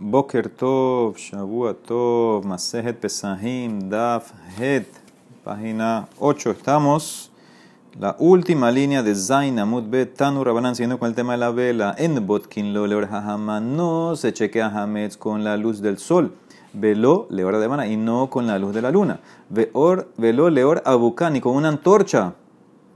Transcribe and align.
Boker 0.00 0.48
Tov, 0.48 1.16
Shavua 1.16 1.74
Tov, 1.74 2.44
Masejet 2.44 3.00
Pesahim, 3.00 3.90
Daf, 3.90 4.30
Het, 4.56 4.86
página 5.42 6.06
8. 6.20 6.52
Estamos, 6.52 7.32
la 7.98 8.14
última 8.20 8.70
línea 8.70 9.02
de 9.02 9.16
Zain 9.16 9.58
Amud 9.58 9.90
Bet, 9.90 10.14
Tanu 10.14 10.44
siguiendo 10.72 11.00
con 11.00 11.08
el 11.08 11.16
tema 11.16 11.32
de 11.32 11.38
la 11.38 11.50
vela. 11.50 11.96
En 11.98 12.24
Botkin 12.24 12.72
lo 12.72 12.86
leor 12.86 13.08
no 13.60 14.14
se 14.14 14.32
chequea 14.32 14.68
Hametz 14.68 15.16
con 15.16 15.42
la 15.42 15.56
luz 15.56 15.82
del 15.82 15.98
sol. 15.98 16.32
Velo 16.72 17.26
leor 17.28 17.58
de 17.58 17.66
mana 17.66 17.88
y 17.88 17.96
no 17.96 18.30
con 18.30 18.46
la 18.46 18.56
luz 18.60 18.72
de 18.74 18.82
la 18.82 18.92
luna. 18.92 19.18
Veor, 19.48 20.12
velo 20.16 20.48
leor 20.48 20.80
abucani 20.84 21.40
con 21.40 21.56
una 21.56 21.70
antorcha. 21.70 22.34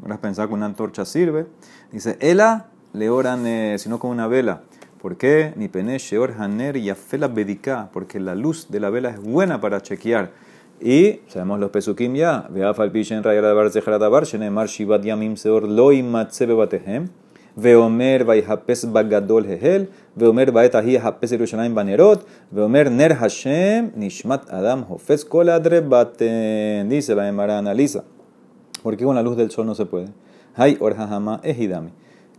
Ahora 0.02 0.20
pensar 0.20 0.46
que 0.46 0.54
una 0.54 0.66
antorcha 0.66 1.04
sirve. 1.04 1.48
Dice, 1.90 2.16
Ela 2.20 2.66
leoran, 2.92 3.44
sino 3.80 3.98
con 3.98 4.12
una 4.12 4.28
vela. 4.28 4.62
¿Por 5.02 5.16
qué? 5.16 5.52
Haner 6.38 6.76
y 6.76 6.88
afela 6.88 7.26
bedika, 7.26 7.90
porque 7.92 8.20
la 8.20 8.36
luz 8.36 8.68
de 8.70 8.78
la 8.78 8.88
vela 8.88 9.10
es 9.10 9.20
buena 9.20 9.60
para 9.60 9.80
chequear. 9.80 10.30
Y 10.80 11.22
sabemos 11.26 11.58
los 11.58 11.70
pesukim 11.70 12.14
ya, 12.14 12.46
vea 12.50 12.72
falpishen 12.72 13.24
rayar 13.24 13.44
de 13.44 13.52
barze 13.52 13.82
jaradabar, 13.82 14.24
shenemar 14.24 14.68
shivat 14.68 15.02
yamim 15.02 15.36
seor 15.36 15.68
loi 15.68 16.04
matzebe 16.04 16.54
batehem, 16.54 17.08
veomer 17.56 18.24
vayhapes 18.24 18.92
bagadol 18.92 19.44
hehel, 19.44 19.90
veomer 20.14 20.52
vaetahi 20.52 20.98
hapes 20.98 21.32
Yerushalayim 21.32 21.74
banerot, 21.74 22.24
veomer 22.52 22.88
ner 22.88 23.14
Hashem 23.14 23.90
nishmat 23.96 24.48
adam 24.52 24.84
hofes 24.88 25.24
kol 25.24 25.46
baten. 25.46 26.88
Dice 26.88 27.16
la 27.16 27.28
Emara, 27.28 27.58
analiza. 27.58 28.04
¿Por 28.84 28.96
qué 28.96 29.04
con 29.04 29.16
la 29.16 29.22
luz 29.22 29.36
del 29.36 29.50
sol 29.50 29.66
no 29.66 29.74
se 29.74 29.84
puede? 29.84 30.10
Hay 30.54 30.76
orjahama 30.78 31.40
ejidami. 31.42 31.90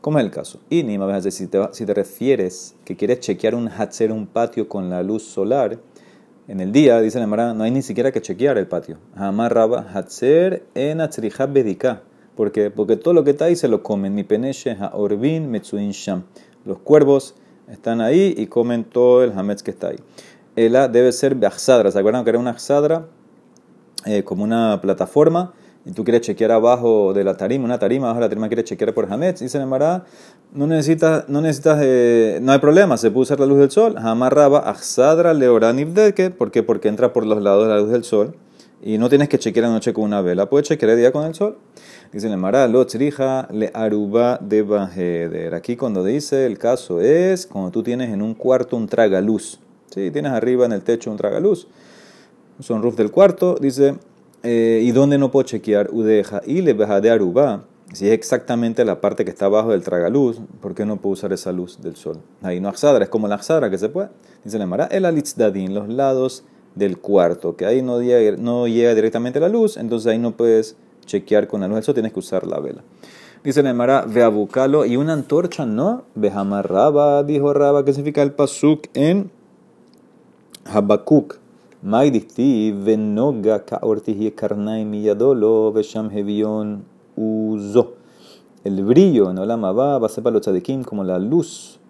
¿Cómo 0.03 0.19
es 0.19 0.25
el 0.25 0.31
caso? 0.31 0.59
Y 0.69 0.83
ni 0.83 0.97
más 0.97 1.23
si 1.33 1.47
te, 1.47 1.65
si 1.71 1.85
te 1.85 1.93
refieres 1.93 2.75
que 2.83 2.97
quieres 2.97 3.21
chequear 3.21 3.55
un 3.55 3.69
hatzer, 3.69 4.11
un 4.11 4.27
patio 4.27 4.67
con 4.67 4.89
la 4.89 5.01
luz 5.01 5.23
solar, 5.23 5.79
en 6.49 6.59
el 6.59 6.73
día, 6.73 6.99
dice 6.99 7.21
la 7.21 7.25
Mara, 7.25 7.53
no 7.53 7.63
hay 7.63 7.71
ni 7.71 7.81
siquiera 7.81 8.11
que 8.11 8.21
chequear 8.21 8.57
el 8.57 8.67
patio. 8.67 8.97
Amarraba 9.15 9.87
hatzer 9.93 10.65
en 10.75 10.97
bedika. 11.53 12.01
¿Por 12.35 12.51
qué? 12.51 12.69
Porque 12.69 12.97
todo 12.97 13.13
lo 13.13 13.23
que 13.23 13.29
está 13.29 13.45
ahí 13.45 13.55
se 13.55 13.69
lo 13.69 13.81
comen. 13.81 14.13
Mi 14.13 14.25
peneche 14.25 14.75
orbin 14.91 15.49
metzuin 15.49 15.91
sham. 15.91 16.25
Los 16.65 16.79
cuervos 16.79 17.35
están 17.69 18.01
ahí 18.01 18.35
y 18.37 18.47
comen 18.47 18.83
todo 18.83 19.23
el 19.23 19.31
hametz 19.31 19.63
que 19.63 19.71
está 19.71 19.87
ahí. 19.87 19.99
Ela 20.57 20.89
debe 20.89 21.13
ser 21.13 21.33
beachsadra. 21.35 21.91
¿Se 21.91 21.99
acuerdan 21.99 22.25
que 22.25 22.31
era 22.31 22.39
una 22.39 22.49
achsadra? 22.49 23.07
Eh, 24.05 24.25
como 24.25 24.43
una 24.43 24.81
plataforma 24.81 25.53
y 25.85 25.91
tú 25.91 26.03
quieres 26.03 26.21
chequear 26.21 26.51
abajo 26.51 27.13
de 27.13 27.23
la 27.23 27.35
tarima, 27.35 27.65
una 27.65 27.77
tarima, 27.77 28.07
abajo 28.07 28.19
de 28.19 28.25
la 28.25 28.29
tarima 28.29 28.47
quieres 28.47 28.65
chequear 28.65 28.93
por 28.93 29.11
Hametz, 29.11 29.41
dice 29.41 29.59
Nemara, 29.59 30.05
no 30.53 30.65
necesitas, 30.65 31.27
no 31.27 31.41
necesitas, 31.41 31.79
eh, 31.81 32.39
no 32.41 32.53
hay 32.53 32.59
problema, 32.59 32.95
se 32.97 33.11
puede 33.11 33.23
usar 33.23 33.39
la 33.39 33.45
luz 33.45 33.59
del 33.59 33.71
sol. 33.71 33.95
Hamarraba, 33.97 34.59
Axadra, 34.69 35.33
Leoran 35.33 35.77
¿por 36.37 36.51
qué? 36.51 36.63
Porque 36.63 36.87
entra 36.87 37.11
por 37.11 37.25
los 37.25 37.41
lados 37.41 37.67
de 37.67 37.73
la 37.73 37.79
luz 37.79 37.89
del 37.89 38.03
sol 38.03 38.35
y 38.81 38.97
no 38.97 39.09
tienes 39.09 39.29
que 39.29 39.39
chequear 39.39 39.67
la 39.67 39.71
noche 39.71 39.93
con 39.93 40.03
una 40.03 40.21
vela, 40.21 40.49
puedes 40.49 40.67
chequear 40.67 40.91
el 40.91 40.97
día 40.97 41.11
con 41.11 41.25
el 41.25 41.33
sol. 41.33 41.57
Dice 42.11 42.29
Nemara, 42.29 42.67
lo 42.67 42.85
trija 42.85 43.47
le 43.51 43.71
aruba 43.73 44.37
de. 44.41 45.51
Aquí 45.53 45.75
cuando 45.75 46.03
dice 46.03 46.45
el 46.45 46.59
caso 46.59 47.01
es 47.01 47.47
cuando 47.47 47.71
tú 47.71 47.81
tienes 47.81 48.09
en 48.09 48.21
un 48.21 48.35
cuarto 48.35 48.77
un 48.77 48.87
tragaluz. 48.87 49.59
Sí, 49.89 50.11
tienes 50.11 50.31
arriba 50.31 50.65
en 50.65 50.73
el 50.73 50.83
techo 50.83 51.11
un 51.11 51.17
tragaluz. 51.17 51.67
Son 52.59 52.83
roof 52.83 52.95
del 52.95 53.09
cuarto, 53.09 53.55
dice 53.59 53.95
eh, 54.43 54.81
¿Y 54.83 54.91
dónde 54.91 55.17
no 55.17 55.31
puedo 55.31 55.45
chequear? 55.45 55.89
Udeja 55.91 56.41
y 56.45 56.61
le 56.61 56.73
de 56.73 57.09
aruba. 57.09 57.63
Si 57.93 58.07
es 58.07 58.13
exactamente 58.13 58.83
la 58.83 58.99
parte 58.99 59.23
que 59.23 59.31
está 59.31 59.45
abajo 59.45 59.71
del 59.71 59.83
tragaluz, 59.83 60.41
¿por 60.61 60.73
qué 60.73 60.85
no 60.85 60.97
puedo 60.97 61.13
usar 61.13 61.31
esa 61.31 61.51
luz 61.51 61.79
del 61.81 61.95
sol? 61.95 62.17
Ahí 62.41 62.59
no 62.59 62.67
axadra, 62.67 63.03
es 63.03 63.09
como 63.09 63.27
la 63.27 63.35
axadra 63.35 63.69
que 63.69 63.77
se 63.77 63.87
puede. 63.87 64.09
Dice 64.43 64.57
la 64.57 64.65
Mara, 64.65 64.85
el 64.87 65.05
alitzdadin, 65.05 65.73
los 65.73 65.87
lados 65.87 66.43
del 66.75 66.97
cuarto, 66.97 67.55
que 67.55 67.65
ahí 67.65 67.81
no 67.81 68.01
llega, 68.01 68.35
no 68.37 68.67
llega 68.67 68.95
directamente 68.95 69.39
la 69.39 69.47
luz, 69.47 69.77
entonces 69.77 70.11
ahí 70.11 70.17
no 70.17 70.31
puedes 70.31 70.75
chequear 71.05 71.47
con 71.47 71.61
la 71.61 71.67
luz 71.67 71.75
del 71.75 71.83
sol, 71.83 71.93
tienes 71.93 72.11
que 72.11 72.19
usar 72.19 72.47
la 72.47 72.59
vela. 72.59 72.83
Dice 73.43 73.61
la 73.61 73.73
Mara, 73.73 74.05
ve 74.07 74.23
a 74.23 74.29
buscarlo, 74.29 74.85
y 74.85 74.97
una 74.97 75.13
antorcha 75.13 75.65
no, 75.65 76.03
ve 76.15 76.31
raba, 76.63 77.23
dijo 77.23 77.53
raba, 77.53 77.85
que 77.85 77.93
significa 77.93 78.23
el 78.23 78.31
pasuk 78.31 78.87
en 78.95 79.29
Habakkuk 80.65 81.42
Mai 81.83 82.11
venoga 82.11 83.59
kaortihi 83.59 84.31
karnai 84.31 84.85
miyadolo 84.85 85.73
vesham 85.73 86.09
hevion 86.09 86.81
uzo. 87.17 87.95
El 88.63 88.85
brillo 88.85 89.29
en 89.29 89.37
Olam 89.37 89.63
va 89.63 89.97
a 89.97 90.07
ser 90.07 90.23
para 90.23 90.33
los 90.35 90.43
tzadikim 90.43 90.85
como 90.85 91.03
la 91.03 91.19
luz 91.19 91.81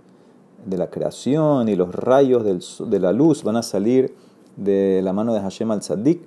de 0.66 0.80
la 0.80 0.90
creación 0.90 1.70
y 1.70 1.76
los 1.76 1.94
rayos 1.94 2.44
de 2.90 3.00
la 3.00 3.14
luz 3.14 3.44
van 3.44 3.58
a 3.58 3.62
salir 3.62 4.16
de 4.58 5.00
la 5.04 5.14
mano 5.14 5.32
de 5.32 5.42
Hashem 5.42 5.70
al 5.70 5.82
tzadik. 5.82 6.22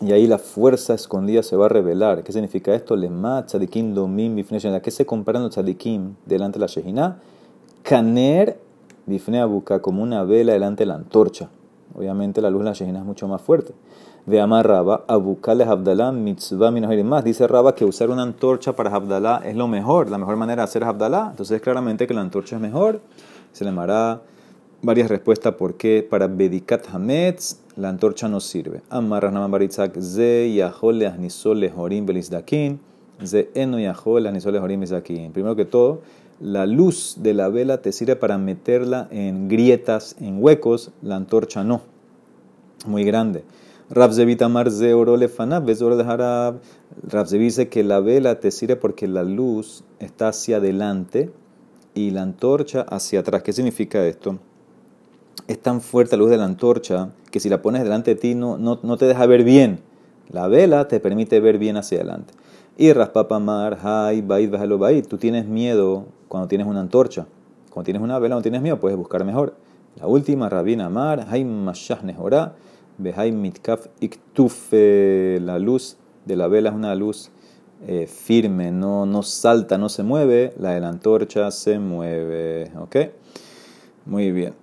Y 0.00 0.10
ahí 0.10 0.26
la 0.26 0.38
fuerza 0.38 0.94
escondida 0.94 1.44
se 1.44 1.54
va 1.54 1.66
a 1.66 1.68
revelar. 1.68 2.24
¿Qué 2.24 2.32
significa 2.32 2.74
esto? 2.74 2.96
Lema 2.96 3.46
tzadikim 3.46 3.94
domim 3.94 4.44
¿A 4.74 4.80
qué 4.80 4.90
se 4.90 5.06
comparan 5.06 5.44
los 5.44 5.52
tzadikim 5.52 6.16
delante 6.26 6.58
de 6.58 6.60
la 6.62 6.66
Shejina? 6.66 7.20
Kaner 7.84 8.58
bifne 9.06 9.40
abuka 9.40 9.80
como 9.80 10.02
una 10.02 10.24
vela 10.24 10.52
delante 10.54 10.82
de 10.82 10.86
la 10.88 10.94
antorcha. 10.96 11.48
Obviamente 11.94 12.40
la 12.40 12.50
luz 12.50 12.60
de 12.60 12.64
la 12.66 12.72
Shejina 12.72 13.00
es 13.00 13.04
mucho 13.04 13.28
más 13.28 13.42
fuerte. 13.42 13.74
De 14.26 14.40
Amar 14.40 14.66
Raba, 14.66 15.04
Abukales 15.08 15.66
Abdalá, 15.68 16.12
mitzvah 16.12 16.70
más. 16.70 17.24
Dice 17.24 17.46
Raba 17.46 17.74
que 17.74 17.84
usar 17.84 18.10
una 18.10 18.22
antorcha 18.22 18.74
para 18.74 18.94
Abdalá 18.94 19.42
es 19.44 19.56
lo 19.56 19.68
mejor, 19.68 20.10
la 20.10 20.18
mejor 20.18 20.36
manera 20.36 20.62
de 20.62 20.64
hacer 20.64 20.84
Abdalá. 20.84 21.28
Entonces, 21.30 21.60
claramente 21.60 22.06
que 22.06 22.14
la 22.14 22.20
antorcha 22.20 22.56
es 22.56 22.62
mejor. 22.62 23.00
Se 23.52 23.64
le 23.64 23.70
hará 23.78 24.22
varias 24.82 25.08
respuestas 25.08 25.54
por 25.54 25.74
qué 25.74 26.06
para 26.08 26.26
Bedikat 26.26 26.86
Hametz 26.92 27.60
la 27.76 27.88
antorcha 27.88 28.28
no 28.28 28.40
sirve. 28.40 28.82
Amar 28.90 29.22
Rahman 29.22 29.50
Baritzak, 29.50 29.98
Ze 29.98 30.52
Yahol 30.54 30.98
Leahnisol 30.98 31.60
Lehorim 31.60 32.04
Belizdakin, 32.04 32.80
Ze 33.24 33.50
Eno 33.54 33.78
Yahol 33.78 34.24
Leahnisol 34.24 34.52
Lehorim 34.52 34.80
Belizdakin. 34.80 35.32
Primero 35.32 35.56
que 35.56 35.64
todo, 35.64 36.00
la 36.42 36.66
luz 36.66 37.18
de 37.20 37.34
la 37.34 37.48
vela 37.48 37.82
te 37.82 37.92
sirve 37.92 38.16
para 38.16 38.36
meterla 38.36 39.06
en 39.12 39.48
grietas, 39.48 40.16
en 40.18 40.42
huecos, 40.42 40.90
la 41.00 41.14
antorcha 41.14 41.62
no. 41.62 41.82
Muy 42.84 43.04
grande. 43.04 43.44
Rabzevita 43.90 44.48
Marze 44.48 44.92
oro 44.92 45.16
lefanav, 45.16 45.64
oro 45.82 45.96
de 45.96 46.02
Harab. 46.02 46.60
dice 47.30 47.68
que 47.68 47.84
la 47.84 48.00
vela 48.00 48.40
te 48.40 48.50
sirve 48.50 48.74
porque 48.74 49.06
la 49.06 49.22
luz 49.22 49.84
está 50.00 50.28
hacia 50.28 50.56
adelante 50.56 51.30
y 51.94 52.10
la 52.10 52.22
antorcha 52.22 52.82
hacia 52.82 53.20
atrás. 53.20 53.44
¿Qué 53.44 53.52
significa 53.52 54.04
esto? 54.04 54.40
Es 55.46 55.60
tan 55.60 55.80
fuerte 55.80 56.16
la 56.16 56.22
luz 56.22 56.30
de 56.30 56.38
la 56.38 56.44
antorcha 56.44 57.10
que 57.30 57.38
si 57.38 57.50
la 57.50 57.62
pones 57.62 57.84
delante 57.84 58.16
de 58.16 58.20
ti 58.20 58.34
no, 58.34 58.58
no, 58.58 58.80
no 58.82 58.96
te 58.96 59.06
deja 59.06 59.26
ver 59.26 59.44
bien. 59.44 59.78
La 60.28 60.48
vela 60.48 60.88
te 60.88 60.98
permite 60.98 61.38
ver 61.38 61.58
bien 61.58 61.76
hacia 61.76 61.98
adelante. 61.98 62.34
Y 62.76 62.92
raspapamar, 62.92 63.78
hay, 63.82 64.22
bait, 64.22 64.50
bait. 64.50 65.06
Tú 65.06 65.18
tienes 65.18 65.46
miedo 65.46 66.06
cuando 66.32 66.48
tienes 66.48 66.66
una 66.66 66.80
antorcha. 66.80 67.26
Cuando 67.68 67.84
tienes 67.84 68.02
una 68.02 68.18
vela 68.18 68.36
no 68.36 68.40
tienes 68.40 68.62
miedo, 68.62 68.80
puedes 68.80 68.96
buscar 68.96 69.22
mejor. 69.22 69.54
La 69.96 70.06
última, 70.06 70.48
Rabina 70.48 70.86
Amar, 70.86 71.26
hay 71.28 71.44
mashah 71.44 72.00
nehora, 72.02 72.54
hay 73.16 73.32
mitkaf 73.32 73.88
iktuf. 74.00 74.72
La 74.72 75.58
luz 75.58 75.98
de 76.24 76.36
la 76.36 76.48
vela 76.48 76.70
es 76.70 76.74
una 76.74 76.94
luz 76.94 77.30
eh, 77.86 78.06
firme, 78.06 78.72
no, 78.72 79.04
no 79.04 79.22
salta, 79.22 79.76
no 79.76 79.90
se 79.90 80.04
mueve. 80.04 80.54
La 80.58 80.70
de 80.70 80.80
la 80.80 80.88
antorcha 80.88 81.50
se 81.50 81.78
mueve. 81.78 82.72
¿Ok? 82.80 82.96
Muy 84.06 84.32
bien. 84.32 84.54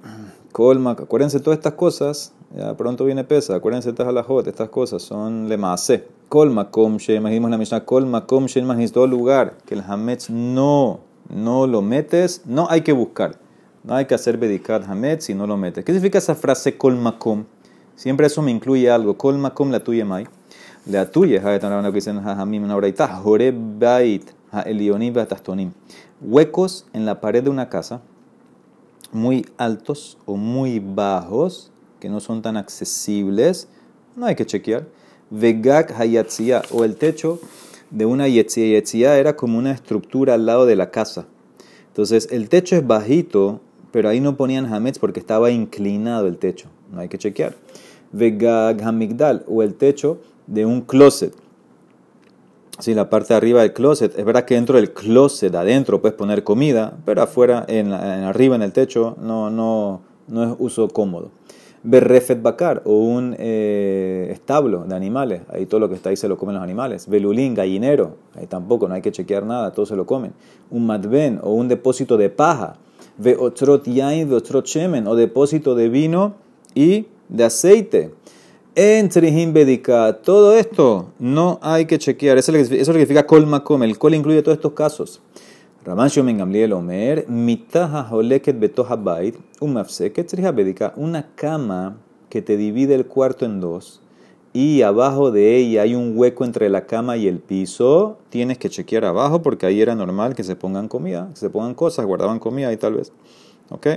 Colma, 0.51 0.94
acuérdense 0.94 1.40
todas 1.40 1.59
estas 1.59 1.74
cosas. 1.74 2.34
Ya 2.57 2.75
pronto 2.75 3.06
viene 3.06 3.25
pesa. 3.25 3.53
Acuérdense 3.53 3.91
estas 3.91 4.07
alajot, 4.07 4.47
estas 4.47 4.69
cosas 4.69 5.03
son 5.03 5.47
lemase. 5.47 6.07
Colma, 6.30 6.72
com, 6.72 6.97
imagínemos 7.07 7.51
la 7.51 7.59
misma 7.59 7.86
colma, 7.86 8.25
com, 8.25 8.47
en 8.56 8.91
todo 8.91 9.06
lugar 9.06 9.56
que 9.68 9.75
el 9.75 9.81
hametz 9.81 10.31
no 10.31 11.07
no 11.30 11.68
lo 11.68 11.82
metes, 11.82 12.42
no 12.46 12.68
hay 12.70 12.82
que 12.82 12.92
buscar. 12.92 13.40
No 13.84 13.96
hay 13.96 14.06
que 14.06 14.16
hacer 14.16 14.38
Bedikat 14.38 14.88
Hamed 14.90 15.22
si 15.22 15.34
no 15.34 15.48
lo 15.48 15.56
metes. 15.56 15.86
¿Qué 15.86 15.94
significa 15.94 16.18
esa 16.18 16.36
frase 16.36 16.78
Kol 16.78 16.98
Makom? 16.98 17.46
Siempre 17.96 18.28
eso 18.28 18.42
me 18.42 18.52
incluye 18.52 18.90
algo. 18.90 19.18
Kol 19.18 19.38
Makom 19.38 19.72
la 19.72 19.80
tuya 19.84 20.06
mai. 20.06 20.28
La 20.86 21.10
tuya, 21.10 21.42
que 21.42 21.92
dicen 21.92 22.18
una 22.18 22.76
braita, 22.76 23.22
Bait, 23.80 24.31
Elionim, 24.66 25.14
Huecos 26.22 26.86
en 26.94 27.06
la 27.06 27.22
pared 27.22 27.44
de 27.44 27.50
una 27.50 27.70
casa, 27.70 28.02
muy 29.12 29.46
altos 29.58 30.18
o 30.25 30.36
muy 30.36 30.80
bajos, 30.80 31.72
que 32.00 32.10
no 32.10 32.20
son 32.20 32.42
tan 32.42 32.58
accesibles, 32.58 33.68
no 34.16 34.25
hay 34.25 34.36
que 34.36 34.46
chequear. 34.46 34.88
Vegak 35.30 35.92
Hayatzia, 36.00 36.64
o 36.72 36.84
el 36.84 36.96
techo 36.96 37.40
de 37.91 38.06
una 38.06 38.27
yetzia. 38.27 38.65
Yetzia 38.65 39.18
era 39.18 39.36
como 39.36 39.57
una 39.57 39.71
estructura 39.71 40.36
al 40.36 40.45
lado 40.45 40.65
de 40.65 40.75
la 40.75 40.91
casa. 40.91 41.25
Entonces, 41.88 42.30
el 42.31 42.50
techo 42.50 42.75
es 42.75 42.86
bajito, 42.86 43.62
pero 43.91 44.09
ahí 44.09 44.19
no 44.19 44.38
ponían 44.38 44.71
hametz 44.71 45.00
porque 45.00 45.19
estaba 45.19 45.51
inclinado 45.51 46.27
el 46.27 46.38
techo. 46.38 46.69
No 46.91 47.01
hay 47.01 47.09
que 47.09 47.18
chequear. 47.18 47.56
Vegag 48.12 48.81
hamigdal, 48.83 49.44
o 49.47 49.63
el 49.63 49.75
techo 49.75 50.19
de 50.47 50.65
un 50.65 50.81
closet. 50.81 51.33
Sí, 52.80 52.94
la 52.94 53.09
parte 53.09 53.33
de 53.33 53.38
arriba 53.38 53.62
del 53.62 53.74
closet. 53.74 54.18
Es 54.18 54.24
verdad 54.24 54.45
que 54.45 54.56
dentro 54.56 54.77
del 54.77 54.94
closet, 54.94 55.53
adentro, 55.53 56.01
puedes 56.01 56.18
poner 56.18 56.44
comida, 56.44 56.97
pero 57.06 57.21
afuera, 57.21 57.65
en, 57.68 57.91
arriba, 57.91 58.56
en 58.56 58.62
el 58.62 58.71
techo, 58.71 59.18
no, 59.21 59.50
no, 59.50 60.01
no 60.27 60.44
es 60.44 60.56
uso 60.59 60.88
cómodo. 60.88 61.31
Berrefet 61.81 62.42
bakar 62.42 62.81
o 62.86 62.94
un 62.94 63.36
eh, 63.40 64.28
establo 64.31 64.84
de 64.84 64.96
animales, 64.96 65.42
ahí 65.50 65.66
todo 65.66 65.80
lo 65.80 65.88
que 65.88 65.96
está 65.96 66.10
ahí 66.10 66.18
se 66.18 66.28
lo 66.28 66.38
comen 66.38 66.56
los 66.56 66.64
animales. 66.64 67.08
Belulín, 67.08 67.54
gallinero, 67.54 68.18
ahí 68.36 68.48
tampoco, 68.48 68.88
no 68.88 68.96
hay 68.96 69.02
que 69.02 69.12
chequear 69.12 69.46
nada, 69.46 69.72
todo 69.72 69.86
se 69.86 69.96
lo 69.96 70.06
comen. 70.06 70.34
Un 70.70 70.86
matben 70.86 71.40
o 71.42 71.54
un 71.54 71.68
depósito 71.68 72.18
de 72.18 72.30
paja. 72.30 72.76
Ve 73.18 73.36
otrot 73.38 73.86
yain, 73.86 74.31
otrot 74.31 74.66
shemen 74.66 75.08
o 75.08 75.16
depósito 75.16 75.76
de 75.76 75.90
vino 75.90 76.36
y 76.76 77.08
de 77.30 77.44
aceite. 77.44 78.12
En 78.75 79.10
Trihim 79.10 79.54
todo 80.24 80.56
esto 80.56 81.10
no 81.20 81.60
hay 81.62 81.86
que 81.86 81.98
chequear. 81.98 82.38
Eso 82.38 82.54
significa 82.54 83.25
kol 83.25 83.46
makom. 83.46 83.84
El 83.84 83.98
kol 83.98 84.14
incluye 84.14 84.42
todos 84.42 84.58
estos 84.58 84.74
casos. 84.74 85.22
Raman 85.86 86.10
Shomen 86.10 86.38
Gamliel 86.38 86.74
Omer, 86.74 87.26
mitaha 87.30 88.10
holeket 88.12 88.60
betoha 88.60 88.98
bait, 88.98 89.36
una 89.62 91.26
cama 91.36 91.98
que 92.30 92.42
te 92.42 92.58
divide 92.58 92.96
el 92.96 93.06
cuarto 93.06 93.46
en 93.46 93.62
dos 93.62 94.02
y 94.52 94.81
abajo 94.81 95.31
de 95.31 95.56
ella 95.56 95.84
hay 95.84 95.96
un 95.96 96.18
hueco 96.18 96.44
entre 96.44 96.70
la 96.70 96.86
cama 96.86 97.16
y 97.16 97.28
el 97.28 97.40
piso, 97.40 98.18
tienes 98.30 98.58
que 98.58 98.70
chequear 98.70 99.06
abajo 99.06 99.42
porque 99.42 99.66
ahí 99.68 99.81
era 99.81 99.96
normal 99.96 100.36
que 100.36 100.44
se 100.44 100.58
pongan 100.58 100.90
comida, 100.90 101.30
que 101.34 101.40
se 101.40 101.50
pongan 101.50 101.76
cosas, 101.76 102.06
guardaban 102.06 102.40
comida 102.40 102.74
y 102.74 102.78
tal 102.78 102.96
vez. 102.96 103.14
¿Ok? 103.70 103.88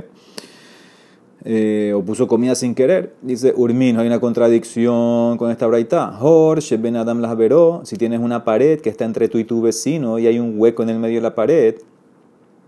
Eh, 1.45 1.93
o 1.95 2.03
puso 2.03 2.29
comida 2.29 2.55
sin 2.55 2.75
querer. 2.75 3.15
Dice 3.21 3.53
Urmin, 3.57 3.99
hay 3.99 4.07
una 4.07 4.21
contradicción 4.21 5.37
con 5.39 5.51
esta 5.51 5.67
braita. 5.67 6.17
Hor, 6.21 6.61
Ben 6.79 6.97
Adam 6.97 7.21
las 7.21 7.37
veró. 7.37 7.81
Si 7.85 7.97
tienes 7.97 8.21
una 8.21 8.45
pared 8.45 8.81
que 8.81 8.91
está 8.91 9.05
entre 9.05 9.29
tú 9.29 9.39
y 9.39 9.45
tu 9.45 9.61
vecino 9.61 10.19
y 10.19 10.27
hay 10.27 10.39
un 10.39 10.55
hueco 10.57 10.83
en 10.85 10.91
el 10.91 10.99
medio 10.99 11.17
de 11.17 11.23
la 11.23 11.35
pared, 11.35 11.77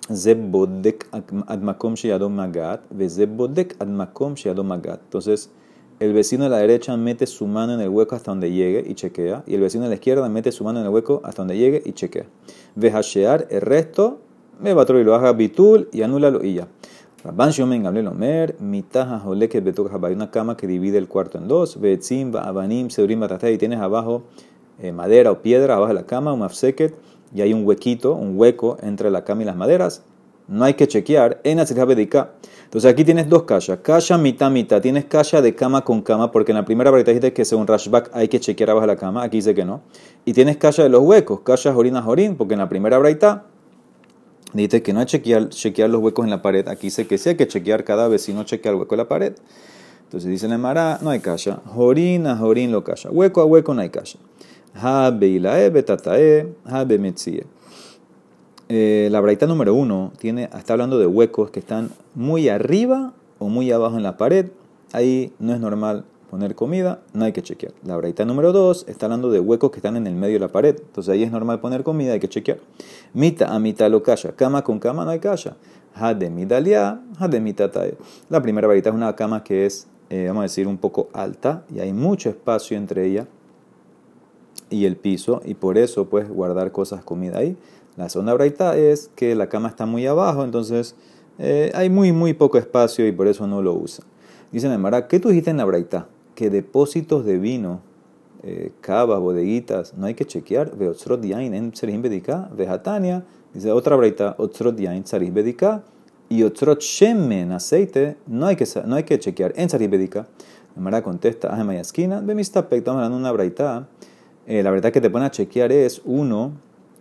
admakom 0.09 1.95
magat, 2.31 2.83
admakom 3.81 4.35
magat. 4.65 5.01
Entonces, 5.05 5.51
el 6.01 6.13
vecino 6.13 6.45
de 6.45 6.51
la 6.51 6.59
derecha 6.59 6.97
mete 6.97 7.27
su 7.27 7.47
mano 7.47 7.75
en 7.75 7.81
el 7.81 7.89
hueco 7.89 8.17
hasta 8.17 8.33
donde 8.33 8.51
llegue 8.51 8.85
y 8.87 8.95
chequea. 8.95 9.45
Y 9.47 9.55
el 9.55 9.61
vecino 9.61 9.85
de 9.85 9.91
la 9.91 9.95
izquierda 9.95 10.29
mete 10.29 10.51
su 10.51 10.65
mano 10.65 10.81
en 10.81 10.87
el 10.87 10.93
hueco 10.93 11.21
hasta 11.25 11.43
donde 11.43 11.57
llegue 11.57 11.81
y 11.85 11.93
chequea. 11.93 12.27
Vejashear, 12.75 13.47
el 13.51 13.61
resto, 13.61 14.19
me 14.61 14.75
va 14.75 14.85
y 14.89 15.05
lo 15.05 15.15
haga 15.15 15.33
bitul 15.33 15.89
y 15.93 16.03
anúlalo 16.03 16.45
y 16.45 16.55
ya. 16.55 16.69
Rabban 17.25 17.53
Shomen 17.53 17.83
Gamliel 17.83 18.09
Omer, 18.09 18.55
mitaja 18.61 19.19
joleket 19.19 19.65
betuk 19.65 19.91
hay 19.91 20.13
una 20.13 20.31
cama 20.31 20.59
que 20.59 20.67
divide 20.67 20.99
el 20.99 21.09
cuarto 21.09 21.39
en 21.39 21.49
dos, 21.49 21.81
betzim, 21.81 22.37
abanim, 22.37 22.91
seurim, 22.91 23.19
batatay, 23.19 23.55
y 23.55 23.57
tienes 23.57 23.81
abajo 23.81 24.25
eh, 24.79 24.93
madera 24.93 25.31
o 25.31 25.41
piedra 25.41 25.77
abajo 25.77 25.89
de 25.89 25.95
la 25.95 26.05
cama, 26.05 26.35
un 26.35 26.41
mafseket, 26.41 26.95
y 27.35 27.41
hay 27.41 27.55
un 27.55 27.65
huequito, 27.65 28.13
un 28.13 28.39
hueco 28.39 28.77
entre 28.83 29.11
la 29.11 29.25
cama 29.25 29.41
y 29.41 29.47
las 29.47 29.57
maderas. 29.57 30.03
No 30.49 30.65
hay 30.65 30.75
que 30.75 30.87
chequear. 30.87 31.41
En 31.45 31.57
bedika. 31.87 32.33
Entonces 32.65 32.93
aquí 32.93 33.03
tienes 33.03 33.31
dos 33.31 33.45
calles. 33.45 33.79
Calla 33.81 34.19
mitad 34.19 34.51
mitad. 34.51 34.83
Tienes 34.83 35.07
calla 35.07 35.41
de 35.41 35.55
cama 35.55 35.83
con 35.83 36.03
cama, 36.03 36.31
porque 36.31 36.53
en 36.53 36.59
la 36.59 36.67
primera 36.67 36.91
breita 36.91 37.11
dijiste 37.11 37.33
que 37.33 37.47
según 37.47 37.67
Rashback 37.67 38.11
hay 38.13 38.29
que 38.29 38.39
chequear 38.39 38.69
abajo 38.69 38.87
de 38.87 38.93
la 38.93 38.99
cama. 38.99 39.23
Aquí 39.23 39.39
dice 39.39 39.55
que 39.55 39.65
no. 39.65 39.81
Y 40.27 40.35
tienes 40.35 40.59
calla 40.59 40.85
de 40.85 40.91
los 40.91 41.01
huecos. 41.03 41.41
Calla 41.41 41.73
jorin 41.73 41.95
jorin, 41.95 42.37
porque 42.37 42.53
en 42.53 42.61
la 42.61 42.69
primera 42.69 42.99
breita 42.99 43.47
Dice 44.55 44.83
que 44.83 44.93
no 44.93 45.01
hay 45.01 45.07
chequear, 45.07 45.49
chequear 45.49 45.91
los 45.91 46.01
huecos 46.01 46.25
en 46.25 46.31
la 46.31 46.41
pared. 46.41 46.69
Aquí 46.69 46.87
dice 46.87 47.09
que 47.09 47.19
sí 47.19 47.31
hay 47.31 47.35
que 47.37 47.49
chequear 47.49 47.83
cada 47.83 48.07
vecino, 48.07 48.45
chequear 48.45 48.75
el 48.75 48.81
hueco 48.81 48.95
en 48.95 48.99
la 48.99 49.09
pared. 49.09 49.35
Entonces 50.05 50.31
dice 50.31 50.47
el 50.47 50.59
Mara, 50.59 51.01
no 51.03 51.11
hay 51.11 51.19
calla. 51.19 51.61
Jorín 51.67 52.29
a 52.29 52.37
jorín 52.37 52.71
lo 52.71 52.85
calla. 52.85 53.11
Hueco 53.11 53.41
a 53.41 53.47
hueco 53.47 53.75
no 53.75 53.83
hay 53.83 53.91
calla. 53.91 54.21
Habe 54.75 55.27
ilae 55.27 55.71
betatae, 55.71 56.55
habe 56.67 56.99
metzie. 56.99 57.47
Eh, 58.69 59.09
la 59.11 59.21
braita 59.21 59.47
número 59.47 59.75
uno 59.75 60.13
tiene, 60.19 60.49
está 60.57 60.75
hablando 60.75 60.99
de 60.99 61.07
huecos 61.07 61.51
que 61.51 61.59
están 61.59 61.91
muy 62.15 62.49
arriba 62.49 63.13
o 63.41 63.49
muy 63.49 63.73
abajo 63.73 63.97
en 63.97 64.05
la 64.05 64.17
pared. 64.17 64.51
Ahí 64.93 65.33
no 65.41 65.53
es 65.53 65.59
normal 65.59 66.05
poner 66.35 66.57
comida, 66.57 67.01
no 67.13 67.27
hay 67.27 67.31
que 67.31 67.43
chequear. 67.43 67.75
La 67.85 67.97
braita 67.97 68.25
número 68.25 68.53
2 68.53 68.87
está 68.89 69.07
hablando 69.07 69.31
de 69.31 69.39
huecos 69.39 69.71
que 69.71 69.77
están 69.77 69.97
en 69.97 70.09
el 70.09 70.17
medio 70.17 70.35
de 70.35 70.41
la 70.41 70.49
pared. 70.49 70.75
Entonces 70.81 71.13
ahí 71.13 71.23
es 71.23 71.31
normal 71.31 71.61
poner 71.61 71.85
comida, 71.85 72.13
hay 72.13 72.19
que 72.19 72.29
chequear. 72.29 72.59
Mita 73.13 73.55
a 73.55 73.61
mitad 73.61 73.89
lo 73.89 74.03
calla. 74.03 74.33
Cama 74.33 74.65
con 74.65 74.81
cama 74.81 75.05
no 75.05 75.13
hay 75.13 75.21
calla. 75.21 75.55
Hade 75.95 76.31
midalia, 76.31 77.01
hade 77.21 77.39
mitatae. 77.39 77.97
La 78.31 78.43
primera 78.43 78.67
braita 78.67 78.89
es 78.89 78.97
una 78.97 79.15
cama 79.15 79.45
que 79.45 79.65
es, 79.65 79.87
eh, 80.11 80.25
vamos 80.27 80.41
a 80.41 80.43
decir, 80.43 80.67
un 80.67 80.77
poco 80.77 81.09
alta 81.13 81.63
y 81.73 81.79
hay 81.79 81.93
mucho 81.93 82.31
espacio 82.31 82.77
entre 82.77 83.07
ella 83.07 83.29
y 84.71 84.87
el 84.87 84.97
piso 84.97 85.41
y 85.45 85.55
por 85.55 85.79
eso 85.79 86.07
puedes 86.07 86.29
guardar 86.29 86.73
cosas, 86.73 87.05
comida 87.05 87.39
ahí. 87.39 87.57
La 87.97 88.09
segunda 88.09 88.35
braita 88.35 88.77
es 88.77 89.09
que 89.15 89.37
la 89.37 89.49
cama 89.49 89.69
está 89.69 89.87
muy 89.87 90.05
abajo, 90.05 90.43
entonces 90.43 90.97
eh, 91.39 91.71
hay 91.77 91.91
muy, 91.91 92.11
muy 92.11 92.35
poco 92.35 92.59
espacio 92.59 93.07
y 93.07 93.13
por 93.13 93.29
eso 93.29 93.47
no 93.47 93.63
lo 93.63 93.73
usa. 93.75 94.05
Dice 94.51 94.69
Nemara, 94.69 95.07
¿qué 95.07 95.21
tú 95.21 95.29
dijiste 95.29 95.51
en 95.51 95.59
la 95.59 95.65
braita? 95.65 96.09
Que 96.35 96.51
depósitos 96.51 97.25
de 97.25 97.39
vino, 97.39 97.81
eh, 98.43 98.73
bodeguitas, 98.83 99.95
no 99.95 100.07
hay 100.07 100.15
que 100.15 100.25
chequear. 100.25 100.77
Ve 100.77 100.89
otro 100.89 101.17
diain 101.17 101.55
en 101.55 101.75
Serihim 101.75 102.03
Bedika, 102.03 102.51
vejatania, 102.57 103.25
dice 103.53 103.73
otra 103.73 103.97
breita, 103.97 104.35
otro 104.39 104.73
diain 104.73 105.07
Serihim 105.07 105.35
Bedika, 105.35 105.83
y 106.29 106.43
otro 106.43 106.75
shemen, 106.75 107.53
aceite, 107.53 108.17
no 108.27 108.47
hay 108.47 108.57
que, 108.57 108.67
no 108.87 108.97
hay 108.97 109.05
que 109.05 109.19
chequear 109.19 109.53
en 109.57 109.69
Serihim 109.69 109.91
Bedika. 109.91 110.27
Mara 110.77 111.03
contesta, 111.03 111.55
ah, 111.55 111.75
esquina, 111.75 112.21
ve 112.21 112.35
mi 112.35 112.43
estamos 112.43 112.69
hablando 112.75 113.17
de 113.17 113.23
una 113.23 113.33
breita. 113.33 113.87
Eh, 114.47 114.63
la 114.63 114.71
verdad 114.71 114.93
que 114.93 115.01
te 115.01 115.09
pone 115.09 115.25
a 115.25 115.31
chequear 115.31 115.71
es 115.71 116.03
uno 116.05 116.53